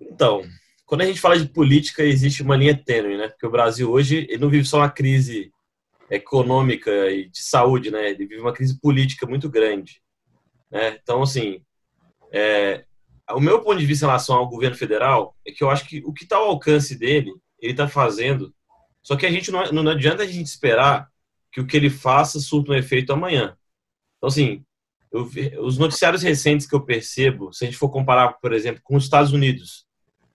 Então, 0.00 0.42
quando 0.86 1.00
a 1.00 1.04
gente 1.04 1.20
fala 1.20 1.36
de 1.36 1.48
política, 1.48 2.04
existe 2.04 2.42
uma 2.42 2.56
linha 2.56 2.76
tênue, 2.76 3.16
né? 3.16 3.28
Porque 3.28 3.46
o 3.46 3.50
Brasil 3.50 3.90
hoje 3.90 4.26
ele 4.28 4.38
não 4.38 4.48
vive 4.48 4.64
só 4.64 4.78
uma 4.78 4.90
crise 4.90 5.52
econômica 6.08 6.90
e 7.10 7.28
de 7.28 7.42
saúde, 7.42 7.90
né? 7.90 8.10
Ele 8.10 8.24
vive 8.24 8.40
uma 8.40 8.52
crise 8.52 8.78
política 8.80 9.26
muito 9.26 9.50
grande, 9.50 10.00
né? 10.70 10.96
Então, 11.02 11.22
assim, 11.22 11.60
é, 12.32 12.84
o 13.32 13.40
meu 13.40 13.60
ponto 13.60 13.78
de 13.78 13.86
vista 13.86 14.04
em 14.04 14.08
relação 14.08 14.36
ao 14.36 14.48
governo 14.48 14.76
federal 14.76 15.36
é 15.46 15.52
que 15.52 15.62
eu 15.62 15.70
acho 15.70 15.86
que 15.86 16.02
o 16.04 16.12
que 16.12 16.24
está 16.24 16.36
ao 16.36 16.48
alcance 16.48 16.96
dele 16.96 17.32
ele 17.60 17.72
está 17.72 17.88
fazendo 17.88 18.54
Só 19.02 19.16
que 19.16 19.26
a 19.26 19.30
gente 19.30 19.50
não, 19.50 19.64
não 19.72 19.90
adianta 19.90 20.22
a 20.22 20.26
gente 20.26 20.46
esperar 20.46 21.08
que 21.52 21.60
o 21.60 21.66
que 21.66 21.76
ele 21.76 21.90
faça 21.90 22.40
surta 22.40 22.72
um 22.72 22.74
efeito 22.74 23.12
amanhã. 23.12 23.56
Então, 24.16 24.28
assim, 24.28 24.64
eu, 25.10 25.28
os 25.62 25.78
noticiários 25.78 26.22
recentes 26.22 26.66
que 26.66 26.74
eu 26.74 26.84
percebo, 26.84 27.52
se 27.52 27.64
a 27.64 27.66
gente 27.66 27.78
for 27.78 27.88
comparar, 27.88 28.34
por 28.34 28.52
exemplo, 28.52 28.80
com 28.82 28.96
os 28.96 29.04
Estados 29.04 29.32
Unidos, 29.32 29.86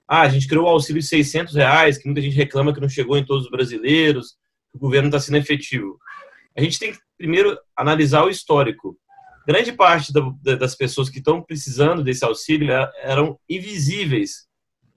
ah, 0.08 0.22
a 0.22 0.30
gente 0.30 0.48
criou 0.48 0.66
o 0.66 0.70
auxílio 0.70 1.02
de 1.02 1.08
600 1.08 1.56
reais, 1.56 1.98
que 1.98 2.06
muita 2.06 2.22
gente 2.22 2.36
reclama 2.36 2.74
que 2.74 2.82
não 2.82 2.90
chegou 2.90 3.18
em 3.18 3.26
todos 3.26 3.46
os 3.46 3.52
brasileiros, 3.52 4.36
que 4.72 4.78
o 4.78 4.80
governo 4.80 5.08
está 5.08 5.20
sendo 5.20 5.38
efetivo. 5.38 5.98
A 6.56 6.62
gente 6.62 6.80
tem 6.80 6.92
que 6.92 7.00
primeiro 7.18 7.58
analisar 7.76 8.24
o 8.24 8.30
histórico. 8.30 8.98
Grande 9.48 9.72
parte 9.72 10.14
da, 10.14 10.22
das 10.56 10.76
pessoas 10.76 11.10
que 11.10 11.20
estão 11.20 11.42
precisando 11.42 12.04
desse 12.04 12.24
auxílio 12.24 12.70
eram 13.02 13.40
invisíveis. 13.50 14.48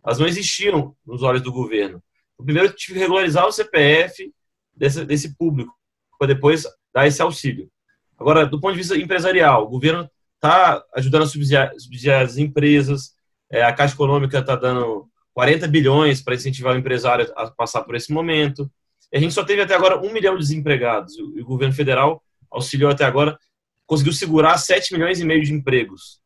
Elas 0.05 0.18
não 0.18 0.26
existiam 0.26 0.94
nos 1.05 1.22
olhos 1.22 1.42
do 1.42 1.52
governo. 1.52 2.02
Então, 2.35 2.44
primeiro, 2.44 2.72
tive 2.72 2.94
que 2.94 3.00
regularizar 3.00 3.46
o 3.46 3.52
CPF 3.52 4.33
desse, 4.74 5.05
desse 5.05 5.37
público, 5.37 5.74
para 6.18 6.29
depois 6.29 6.64
dar 6.94 7.07
esse 7.07 7.20
auxílio. 7.22 7.70
Agora, 8.18 8.46
do 8.46 8.61
ponto 8.61 8.72
de 8.72 8.79
vista 8.79 8.96
empresarial, 8.96 9.64
o 9.64 9.68
governo 9.68 10.09
está 10.35 10.83
ajudando 10.94 11.22
a 11.22 11.26
subsidiar, 11.26 12.22
as 12.22 12.38
empresas, 12.38 13.14
é, 13.50 13.62
a 13.62 13.72
Caixa 13.72 13.94
Econômica 13.94 14.38
está 14.38 14.57
dando 14.57 15.09
40 15.35 15.68
bilhões 15.68 16.22
para 16.22 16.35
incentivar 16.35 16.74
o 16.74 16.79
empresário 16.79 17.31
a 17.37 17.50
passar 17.50 17.83
por 17.83 17.94
esse 17.94 18.12
momento. 18.12 18.70
E 19.12 19.18
a 19.18 19.20
gente 19.20 19.35
só 19.35 19.44
teve 19.44 19.62
até 19.62 19.74
agora 19.74 20.00
um 20.00 20.12
milhão 20.12 20.35
de 20.35 20.40
desempregados. 20.40 21.14
E 21.16 21.40
o 21.40 21.44
governo 21.44 21.74
federal 21.74 22.22
auxiliou 22.50 22.90
até 22.90 23.05
agora, 23.05 23.38
conseguiu 23.87 24.12
segurar 24.12 24.57
7 24.57 24.92
milhões 24.94 25.20
e 25.20 25.24
meio 25.24 25.44
de 25.44 25.52
empregos. 25.52 26.20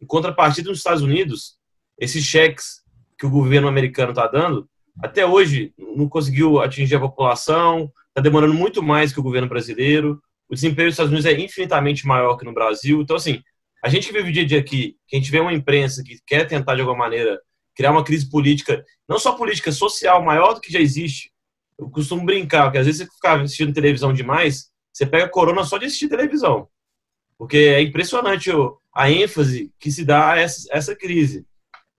Em 0.00 0.06
contrapartida, 0.06 0.68
nos 0.68 0.78
Estados 0.78 1.02
Unidos, 1.02 1.56
esses 1.98 2.24
cheques 2.24 2.82
que 3.18 3.26
o 3.26 3.30
governo 3.30 3.68
americano 3.68 4.10
está 4.10 4.26
dando, 4.26 4.68
até 5.02 5.26
hoje 5.26 5.74
não 5.76 6.08
conseguiu 6.08 6.60
atingir 6.60 6.96
a 6.96 7.00
população, 7.00 7.90
está 8.12 8.20
demorando 8.20 8.54
muito 8.54 8.82
mais 8.82 9.12
que 9.12 9.20
o 9.20 9.22
governo 9.22 9.48
brasileiro. 9.48 10.22
O 10.48 10.54
desemprego 10.54 10.88
dos 10.88 10.94
Estados 10.94 11.10
Unidos 11.10 11.26
é 11.26 11.32
infinitamente 11.40 12.06
maior 12.06 12.36
que 12.36 12.44
no 12.44 12.52
Brasil. 12.52 13.00
Então, 13.00 13.16
assim, 13.16 13.42
a 13.82 13.88
gente 13.88 14.06
que 14.06 14.12
vive 14.12 14.28
o 14.28 14.32
dia 14.32 14.42
a 14.42 14.46
dia 14.46 14.60
aqui, 14.60 14.96
que 15.08 15.16
a 15.16 15.18
gente 15.18 15.30
vê 15.30 15.40
uma 15.40 15.52
imprensa 15.52 16.02
que 16.04 16.18
quer 16.26 16.46
tentar, 16.46 16.74
de 16.74 16.82
alguma 16.82 16.98
maneira, 16.98 17.40
criar 17.74 17.90
uma 17.90 18.04
crise 18.04 18.28
política, 18.28 18.84
não 19.08 19.18
só 19.18 19.32
política, 19.32 19.72
social, 19.72 20.22
maior 20.22 20.54
do 20.54 20.60
que 20.60 20.72
já 20.72 20.78
existe. 20.78 21.32
Eu 21.78 21.90
costumo 21.90 22.24
brincar, 22.24 22.70
que 22.70 22.78
às 22.78 22.86
vezes 22.86 23.00
você 23.00 23.14
ficar 23.14 23.40
assistindo 23.40 23.72
televisão 23.72 24.12
demais, 24.12 24.70
você 24.92 25.06
pega 25.06 25.28
corona 25.28 25.64
só 25.64 25.78
de 25.78 25.86
assistir 25.86 26.08
televisão. 26.08 26.68
Porque 27.38 27.56
é 27.56 27.80
impressionante 27.80 28.50
a 28.94 29.10
ênfase 29.10 29.72
que 29.80 29.90
se 29.90 30.04
dá 30.04 30.32
a 30.32 30.38
essa, 30.38 30.68
essa 30.70 30.94
crise. 30.94 31.46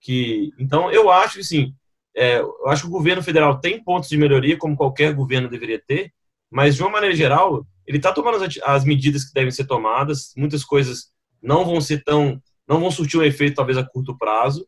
Que, 0.00 0.52
então, 0.58 0.92
eu 0.92 1.10
acho 1.10 1.38
que, 1.38 1.44
sim, 1.44 1.74
é, 2.16 2.38
eu 2.38 2.68
acho 2.68 2.82
que 2.82 2.88
o 2.88 2.92
governo 2.92 3.22
federal 3.22 3.60
tem 3.60 3.82
pontos 3.82 4.08
de 4.08 4.16
melhoria, 4.16 4.56
como 4.56 4.76
qualquer 4.76 5.12
governo 5.14 5.48
deveria 5.48 5.80
ter, 5.84 6.12
mas, 6.50 6.76
de 6.76 6.82
uma 6.82 6.90
maneira 6.90 7.16
geral, 7.16 7.66
ele 7.86 7.96
está 7.96 8.12
tomando 8.12 8.42
as, 8.42 8.58
as 8.62 8.84
medidas 8.84 9.24
que 9.24 9.34
devem 9.34 9.50
ser 9.50 9.66
tomadas, 9.66 10.32
muitas 10.36 10.64
coisas 10.64 11.12
não 11.42 11.64
vão 11.64 11.80
ser 11.80 12.02
tão, 12.04 12.40
não 12.66 12.80
vão 12.80 12.90
surtir 12.90 13.18
um 13.18 13.24
efeito 13.24 13.56
talvez 13.56 13.76
a 13.76 13.84
curto 13.84 14.16
prazo. 14.16 14.66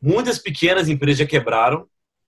Muitas 0.00 0.38
pequenas 0.38 0.88
empresas 0.88 1.18
já 1.18 1.26
quebraram. 1.26 1.86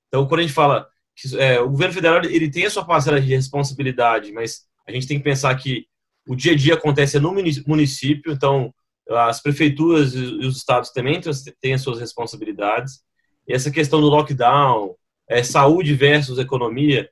Então, 0.08 0.26
quando 0.26 0.40
a 0.40 0.42
gente 0.42 0.52
fala 0.52 0.86
que 1.16 1.36
é, 1.38 1.60
o 1.60 1.70
governo 1.70 1.94
federal 1.94 2.22
ele 2.24 2.50
tem 2.50 2.66
a 2.66 2.70
sua 2.70 2.84
parcela 2.84 3.20
de 3.20 3.34
responsabilidade, 3.34 4.32
mas 4.32 4.66
a 4.86 4.92
gente 4.92 5.06
tem 5.06 5.18
que 5.18 5.24
pensar 5.24 5.54
que 5.56 5.86
o 6.28 6.36
dia 6.36 6.52
a 6.52 6.56
dia 6.56 6.74
acontece 6.74 7.18
no 7.18 7.34
município, 7.66 8.32
então 8.32 8.72
as 9.10 9.42
prefeituras 9.42 10.14
e 10.14 10.18
os 10.18 10.56
estados 10.56 10.90
também 10.90 11.20
têm 11.60 11.74
as 11.74 11.80
suas 11.80 11.98
responsabilidades. 11.98 13.00
Essa 13.48 13.70
questão 13.70 14.00
do 14.00 14.08
lockdown, 14.08 14.94
é, 15.28 15.42
saúde 15.42 15.94
versus 15.94 16.38
economia, 16.38 17.10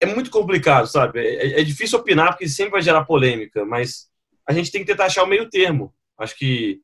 é 0.00 0.06
muito 0.06 0.30
complicado, 0.30 0.86
sabe? 0.86 1.20
É, 1.20 1.60
é, 1.60 1.64
difícil 1.64 1.98
opinar 1.98 2.30
porque 2.30 2.48
sempre 2.48 2.72
vai 2.72 2.82
gerar 2.82 3.04
polêmica, 3.04 3.64
mas 3.64 4.08
a 4.46 4.52
gente 4.52 4.70
tem 4.70 4.82
que 4.82 4.86
tentar 4.86 5.06
achar 5.06 5.24
o 5.24 5.28
meio 5.28 5.48
termo. 5.48 5.94
Acho 6.18 6.36
que 6.36 6.80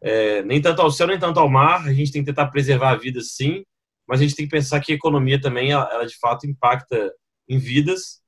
é, 0.00 0.42
nem 0.42 0.60
tanto 0.60 0.82
ao 0.82 0.90
céu, 0.90 1.06
nem 1.06 1.18
tanto 1.18 1.40
ao 1.40 1.48
mar, 1.48 1.86
a 1.86 1.92
gente 1.92 2.12
tem 2.12 2.22
que 2.22 2.30
tentar 2.30 2.46
preservar 2.48 2.90
a 2.90 2.96
vida 2.96 3.20
sim, 3.20 3.64
mas 4.06 4.20
a 4.20 4.22
gente 4.22 4.36
tem 4.36 4.46
que 4.46 4.50
pensar 4.50 4.80
que 4.80 4.92
a 4.92 4.94
economia 4.94 5.40
também, 5.40 5.72
ela, 5.72 5.88
ela 5.92 6.06
de 6.06 6.16
fato 6.16 6.46
impacta 6.46 7.12
em 7.48 7.58
vidas, 7.58 8.20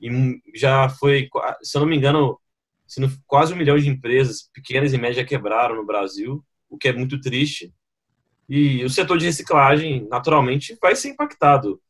e 0.00 0.10
já 0.54 0.88
foi, 0.88 1.28
se 1.62 1.76
eu 1.76 1.80
não 1.80 1.88
me 1.88 1.96
engano, 1.96 2.38
quase 3.26 3.54
um 3.54 3.56
milhão 3.56 3.78
de 3.78 3.88
empresas 3.88 4.50
pequenas 4.52 4.92
e 4.92 4.98
médias 4.98 5.26
quebraram 5.26 5.76
no 5.76 5.86
Brasil, 5.86 6.44
o 6.68 6.76
que 6.76 6.88
é 6.88 6.92
muito 6.92 7.20
triste. 7.20 7.72
E 8.54 8.84
o 8.84 8.90
setor 8.90 9.16
de 9.16 9.24
reciclagem, 9.24 10.06
naturalmente, 10.10 10.76
vai 10.78 10.94
ser 10.94 11.08
impactado. 11.08 11.80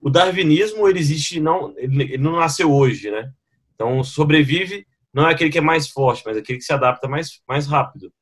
O 0.00 0.08
darwinismo, 0.08 0.88
ele 0.88 1.00
existe, 1.00 1.40
não, 1.40 1.74
ele 1.76 2.16
não 2.16 2.36
nasceu 2.36 2.72
hoje, 2.72 3.10
né? 3.10 3.32
Então, 3.74 4.04
sobrevive 4.04 4.86
não 5.12 5.26
é 5.28 5.32
aquele 5.32 5.50
que 5.50 5.58
é 5.58 5.60
mais 5.60 5.88
forte, 5.88 6.22
mas 6.24 6.36
aquele 6.36 6.60
que 6.60 6.64
se 6.64 6.72
adapta 6.72 7.08
mais, 7.08 7.40
mais 7.44 7.66
rápido. 7.66 8.12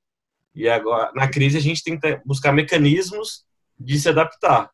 E 0.55 0.67
agora, 0.67 1.13
na 1.15 1.29
crise, 1.29 1.59
a 1.59 1.61
gente 1.61 1.85
tem 1.85 2.01
que 2.01 2.19
buscar 2.25 2.53
mecanismos 2.53 3.45
de 3.79 4.01
se 4.01 4.09
adaptar. 4.09 4.71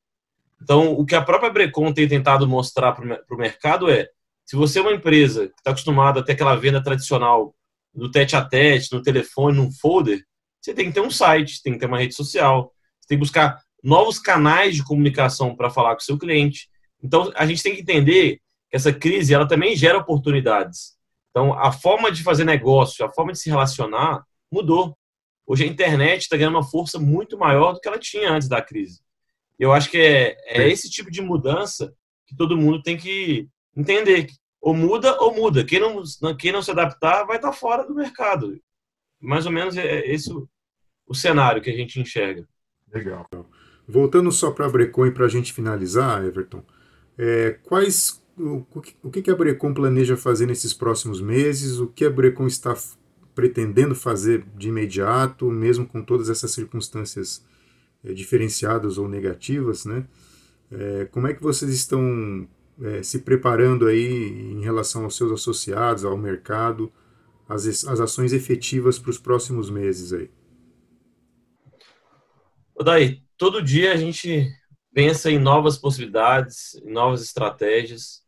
Então, 0.62 0.92
o 0.92 1.04
que 1.04 1.16
a 1.16 1.20
própria 1.20 1.50
Brecon 1.50 1.92
tem 1.92 2.06
tentado 2.06 2.46
mostrar 2.46 2.92
para 2.92 3.24
o 3.28 3.36
mercado 3.36 3.90
é: 3.90 4.08
se 4.44 4.54
você 4.54 4.78
é 4.78 4.82
uma 4.82 4.92
empresa 4.92 5.48
que 5.48 5.58
está 5.58 5.72
acostumada 5.72 6.20
a 6.20 6.22
ter 6.22 6.34
aquela 6.34 6.54
venda 6.54 6.80
tradicional 6.80 7.56
do 7.92 8.08
tete 8.08 8.36
a 8.36 8.44
tete, 8.44 8.92
no 8.92 9.02
telefone, 9.02 9.56
num 9.56 9.72
folder, 9.72 10.24
você 10.60 10.72
tem 10.72 10.86
que 10.86 10.92
ter 10.92 11.00
um 11.00 11.10
site, 11.10 11.60
tem 11.60 11.72
que 11.72 11.80
ter 11.80 11.86
uma 11.86 11.98
rede 11.98 12.14
social, 12.14 12.72
você 13.06 13.10
tem 13.10 13.18
que 13.18 13.24
buscar 13.24 13.60
novos 13.82 14.18
canais 14.18 14.74
de 14.74 14.84
comunicação 14.84 15.54
para 15.54 15.70
falar 15.70 15.94
com 15.94 16.00
o 16.00 16.04
seu 16.04 16.18
cliente. 16.18 16.68
Então, 17.02 17.30
a 17.36 17.46
gente 17.46 17.62
tem 17.62 17.74
que 17.74 17.82
entender 17.82 18.40
que 18.68 18.76
essa 18.76 18.92
crise 18.92 19.32
ela 19.32 19.46
também 19.46 19.76
gera 19.76 19.98
oportunidades. 19.98 20.96
Então, 21.30 21.52
a 21.52 21.70
forma 21.70 22.10
de 22.10 22.22
fazer 22.22 22.44
negócio, 22.44 23.04
a 23.04 23.12
forma 23.12 23.32
de 23.32 23.38
se 23.38 23.48
relacionar 23.48 24.24
mudou. 24.50 24.96
Hoje 25.46 25.64
a 25.64 25.66
internet 25.66 26.22
está 26.22 26.36
ganhando 26.36 26.56
uma 26.56 26.68
força 26.68 26.98
muito 26.98 27.38
maior 27.38 27.72
do 27.72 27.80
que 27.80 27.86
ela 27.86 27.98
tinha 27.98 28.32
antes 28.32 28.48
da 28.48 28.60
crise. 28.60 29.00
Eu 29.58 29.72
acho 29.72 29.88
que 29.90 29.98
é, 29.98 30.36
é 30.46 30.68
esse 30.68 30.90
tipo 30.90 31.10
de 31.10 31.22
mudança 31.22 31.94
que 32.26 32.34
todo 32.34 32.56
mundo 32.56 32.82
tem 32.82 32.96
que 32.96 33.48
entender. 33.76 34.26
Ou 34.60 34.74
muda 34.74 35.20
ou 35.20 35.34
muda. 35.34 35.64
Quem 35.64 35.78
não, 35.78 36.02
quem 36.36 36.50
não 36.50 36.60
se 36.60 36.70
adaptar 36.72 37.24
vai 37.24 37.36
estar 37.36 37.50
tá 37.50 37.56
fora 37.56 37.86
do 37.86 37.94
mercado. 37.94 38.60
Mais 39.20 39.46
ou 39.46 39.52
menos 39.52 39.76
é 39.76 40.06
esse 40.08 40.32
o, 40.32 40.48
o 41.06 41.14
cenário 41.14 41.62
que 41.62 41.70
a 41.70 41.76
gente 41.76 42.00
enxerga. 42.00 42.46
Legal. 42.92 43.26
Voltando 43.86 44.32
só 44.32 44.50
para 44.50 44.66
a 44.66 44.68
Brecon 44.68 45.06
e 45.06 45.10
para 45.10 45.26
a 45.26 45.28
gente 45.28 45.52
finalizar, 45.52 46.24
Everton, 46.24 46.64
é, 47.16 47.58
quais 47.62 48.22
o, 48.38 48.64
que 49.10 49.30
a 49.30 49.34
Brecon 49.34 49.72
planeja 49.72 50.16
fazer 50.16 50.46
nesses 50.46 50.74
próximos 50.74 51.20
meses, 51.20 51.78
o 51.78 51.86
que 51.86 52.04
a 52.04 52.10
Brecon 52.10 52.46
está 52.46 52.76
pretendendo 53.34 53.94
fazer 53.94 54.44
de 54.56 54.68
imediato, 54.68 55.50
mesmo 55.50 55.86
com 55.86 56.02
todas 56.02 56.28
essas 56.28 56.50
circunstâncias 56.50 57.44
é, 58.04 58.12
diferenciadas 58.12 58.98
ou 58.98 59.08
negativas, 59.08 59.84
né? 59.84 60.06
É, 60.70 61.04
como 61.10 61.28
é 61.28 61.34
que 61.34 61.42
vocês 61.42 61.70
estão 61.72 62.48
é, 62.82 63.02
se 63.02 63.20
preparando 63.20 63.86
aí 63.86 64.52
em 64.52 64.62
relação 64.62 65.04
aos 65.04 65.16
seus 65.16 65.30
associados, 65.32 66.04
ao 66.04 66.16
mercado, 66.16 66.90
as, 67.48 67.66
as 67.86 68.00
ações 68.00 68.32
efetivas 68.32 68.98
para 68.98 69.10
os 69.10 69.18
próximos 69.18 69.70
meses 69.70 70.12
aí? 70.12 70.30
Daí, 72.84 73.22
todo 73.38 73.62
dia 73.62 73.92
a 73.92 73.96
gente 73.96 74.50
pensa 74.92 75.30
em 75.30 75.38
novas 75.38 75.78
possibilidades, 75.78 76.74
em 76.84 76.90
novas 76.90 77.22
estratégias. 77.22 78.22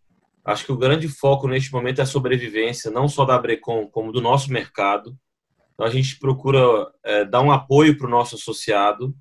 Acho 0.45 0.65
que 0.65 0.73
o 0.73 0.77
grande 0.77 1.09
foco 1.09 1.47
neste 1.47 1.73
momento 1.73 1.99
é 1.99 2.03
a 2.03 2.07
sobrevivência, 2.07 2.91
não 2.91 3.09
só 3.09 3.25
da 3.25 3.39
Brecon, 3.39 3.87
como 3.89 4.13
do 4.13 4.21
nosso 4.21 4.53
mercado. 4.53 5.17
Então, 5.75 5.87
a 5.87 5.91
gente 5.91 6.19
procura 6.19 6.91
é, 7.05 7.25
dar 7.25 7.41
um 7.41 7.53
apoio 7.53 7.97
para 7.97 8.07
o 8.07 8.11
nosso 8.11 8.35
associado 8.37 9.15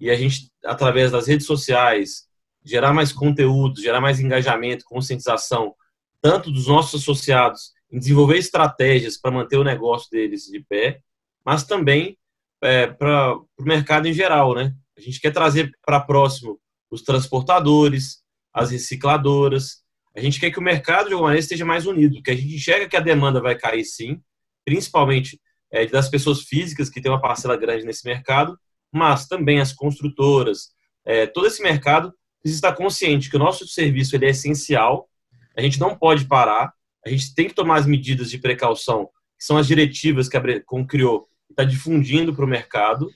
e 0.00 0.10
a 0.10 0.14
gente, 0.16 0.50
através 0.64 1.12
das 1.12 1.28
redes 1.28 1.46
sociais, 1.46 2.26
gerar 2.64 2.92
mais 2.92 3.12
conteúdo, 3.12 3.80
gerar 3.80 4.00
mais 4.00 4.18
engajamento, 4.18 4.84
conscientização, 4.84 5.74
tanto 6.20 6.50
dos 6.50 6.66
nossos 6.66 7.02
associados, 7.02 7.72
em 7.90 7.98
desenvolver 7.98 8.38
estratégias 8.38 9.16
para 9.16 9.30
manter 9.30 9.58
o 9.58 9.64
negócio 9.64 10.10
deles 10.10 10.44
de 10.44 10.60
pé, 10.60 11.00
mas 11.44 11.64
também 11.64 12.16
é, 12.62 12.86
para 12.86 13.34
o 13.36 13.62
mercado 13.62 14.06
em 14.06 14.12
geral, 14.12 14.54
né? 14.54 14.74
A 14.96 15.00
gente 15.00 15.20
quer 15.20 15.32
trazer 15.32 15.70
para 15.84 16.00
próximo 16.00 16.58
os 16.90 17.02
transportadores, 17.02 18.22
as 18.52 18.70
recicladoras, 18.70 19.82
a 20.14 20.20
gente 20.20 20.38
quer 20.38 20.50
que 20.50 20.58
o 20.58 20.62
mercado, 20.62 21.06
de 21.06 21.14
alguma 21.14 21.28
maneira, 21.28 21.42
esteja 21.42 21.64
mais 21.64 21.86
unido, 21.86 22.22
que 22.22 22.30
a 22.30 22.36
gente 22.36 22.54
enxerga 22.54 22.88
que 22.88 22.96
a 22.96 23.00
demanda 23.00 23.40
vai 23.40 23.56
cair 23.56 23.84
sim, 23.84 24.20
principalmente 24.64 25.40
é, 25.70 25.86
das 25.86 26.08
pessoas 26.08 26.42
físicas, 26.42 26.90
que 26.90 27.00
tem 27.00 27.10
uma 27.10 27.20
parcela 27.20 27.56
grande 27.56 27.86
nesse 27.86 28.06
mercado, 28.06 28.58
mas 28.92 29.26
também 29.26 29.58
as 29.58 29.72
construtoras, 29.72 30.68
é, 31.04 31.26
todo 31.26 31.46
esse 31.46 31.62
mercado 31.62 32.12
precisa 32.42 32.58
estar 32.58 32.76
consciente 32.76 33.30
que 33.30 33.36
o 33.36 33.38
nosso 33.38 33.66
serviço 33.66 34.14
ele 34.14 34.26
é 34.26 34.30
essencial, 34.30 35.08
a 35.56 35.62
gente 35.62 35.80
não 35.80 35.96
pode 35.96 36.26
parar, 36.26 36.72
a 37.04 37.08
gente 37.08 37.34
tem 37.34 37.48
que 37.48 37.54
tomar 37.54 37.76
as 37.76 37.86
medidas 37.86 38.30
de 38.30 38.38
precaução, 38.38 39.06
que 39.38 39.44
são 39.44 39.56
as 39.56 39.66
diretivas 39.66 40.28
que 40.28 40.36
a 40.36 40.40
Brecon 40.40 40.86
criou, 40.86 41.26
está 41.52 41.64
difundindo 41.64 42.34
para 42.34 42.44
o 42.44 42.48
mercado, 42.48 43.08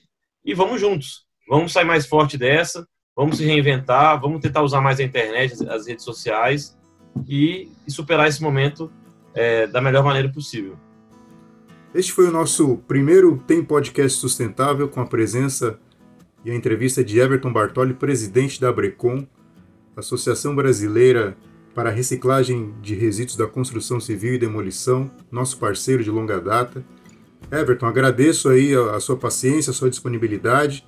e 0.44 0.54
vamos 0.54 0.80
juntos, 0.80 1.24
vamos 1.48 1.72
sair 1.72 1.84
mais 1.84 2.06
forte 2.06 2.38
dessa, 2.38 2.86
vamos 3.16 3.38
se 3.38 3.44
reinventar, 3.44 4.20
vamos 4.20 4.40
tentar 4.40 4.62
usar 4.62 4.80
mais 4.80 5.00
a 5.00 5.02
internet, 5.02 5.54
as, 5.68 5.86
redes 5.86 6.04
sociais 6.04 6.76
e, 7.26 7.70
e, 7.86 7.90
superar 7.90 8.28
esse 8.28 8.42
momento 8.42 8.92
é, 9.34 9.66
da 9.66 9.80
melhor 9.80 10.04
maneira 10.04 10.28
possível. 10.28 10.76
Este 11.94 12.12
foi 12.12 12.28
o 12.28 12.32
nosso 12.32 12.76
primeiro 12.86 13.42
Tem 13.46 13.64
Podcast 13.64 14.18
Sustentável 14.18 14.88
com 14.88 15.00
a 15.00 15.06
presença 15.06 15.80
e 16.44 16.50
a 16.50 16.54
entrevista 16.54 17.02
de 17.02 17.18
Everton 17.18 17.52
Bartoli, 17.52 17.94
presidente 17.94 18.60
da 18.60 18.68
Abrecom, 18.68 19.26
Associação 19.96 20.54
Brasileira 20.54 21.36
para 21.74 21.90
a 21.90 21.92
Reciclagem 21.92 22.74
de 22.80 22.94
Resíduos 22.94 23.36
da 23.36 23.46
Construção 23.46 23.98
Civil 23.98 24.34
e 24.34 24.38
Demolição, 24.38 25.10
nosso 25.30 25.58
parceiro 25.58 26.04
de 26.04 26.10
longa 26.10 26.40
data. 26.40 26.84
Everton, 27.50 27.86
agradeço 27.86 28.48
aí 28.48 28.74
a 28.74 28.98
sua 29.00 29.16
paciência, 29.16 29.70
a 29.70 29.74
sua 29.74 29.88
disponibilidade 29.88 30.84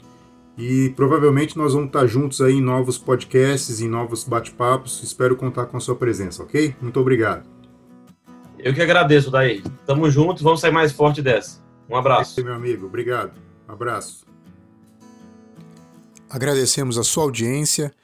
e 0.58 0.92
provavelmente 0.96 1.56
nós 1.56 1.72
vamos 1.72 1.86
estar 1.86 2.06
juntos 2.06 2.40
aí 2.40 2.54
em 2.54 2.60
novos 2.60 2.98
podcasts, 2.98 3.80
em 3.80 3.88
novos 3.88 4.24
bate-papos. 4.24 5.02
Espero 5.04 5.36
contar 5.36 5.66
com 5.66 5.76
a 5.76 5.80
sua 5.80 5.94
presença, 5.94 6.42
ok? 6.42 6.74
Muito 6.82 6.98
obrigado. 6.98 7.48
Eu 8.58 8.74
que 8.74 8.82
agradeço, 8.82 9.30
Daí. 9.30 9.62
Tamo 9.86 10.10
juntos, 10.10 10.42
vamos 10.42 10.60
sair 10.60 10.72
mais 10.72 10.90
forte 10.90 11.22
dessa. 11.22 11.62
Um 11.88 11.94
abraço. 11.94 12.40
É, 12.40 12.42
meu 12.42 12.54
amigo, 12.54 12.86
obrigado. 12.86 13.32
Um 13.68 13.72
abraço. 13.72 14.26
Agradecemos 16.28 16.98
a 16.98 17.04
sua 17.04 17.22
audiência. 17.22 17.94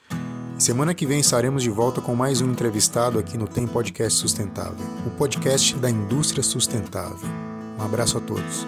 Semana 0.57 0.93
que 0.93 1.05
vem 1.05 1.19
estaremos 1.19 1.61
de 1.61 1.69
volta 1.69 1.99
com 1.99 2.15
mais 2.15 2.39
um 2.39 2.49
entrevistado 2.49 3.19
aqui 3.19 3.37
no 3.37 3.45
Tem 3.45 3.67
Podcast 3.67 4.17
Sustentável, 4.17 4.85
o 5.05 5.09
podcast 5.11 5.75
da 5.75 5.89
indústria 5.89 6.41
sustentável. 6.41 7.54
Um 7.77 7.83
abraço 7.83 8.17
a 8.17 8.21
todos. 8.21 8.65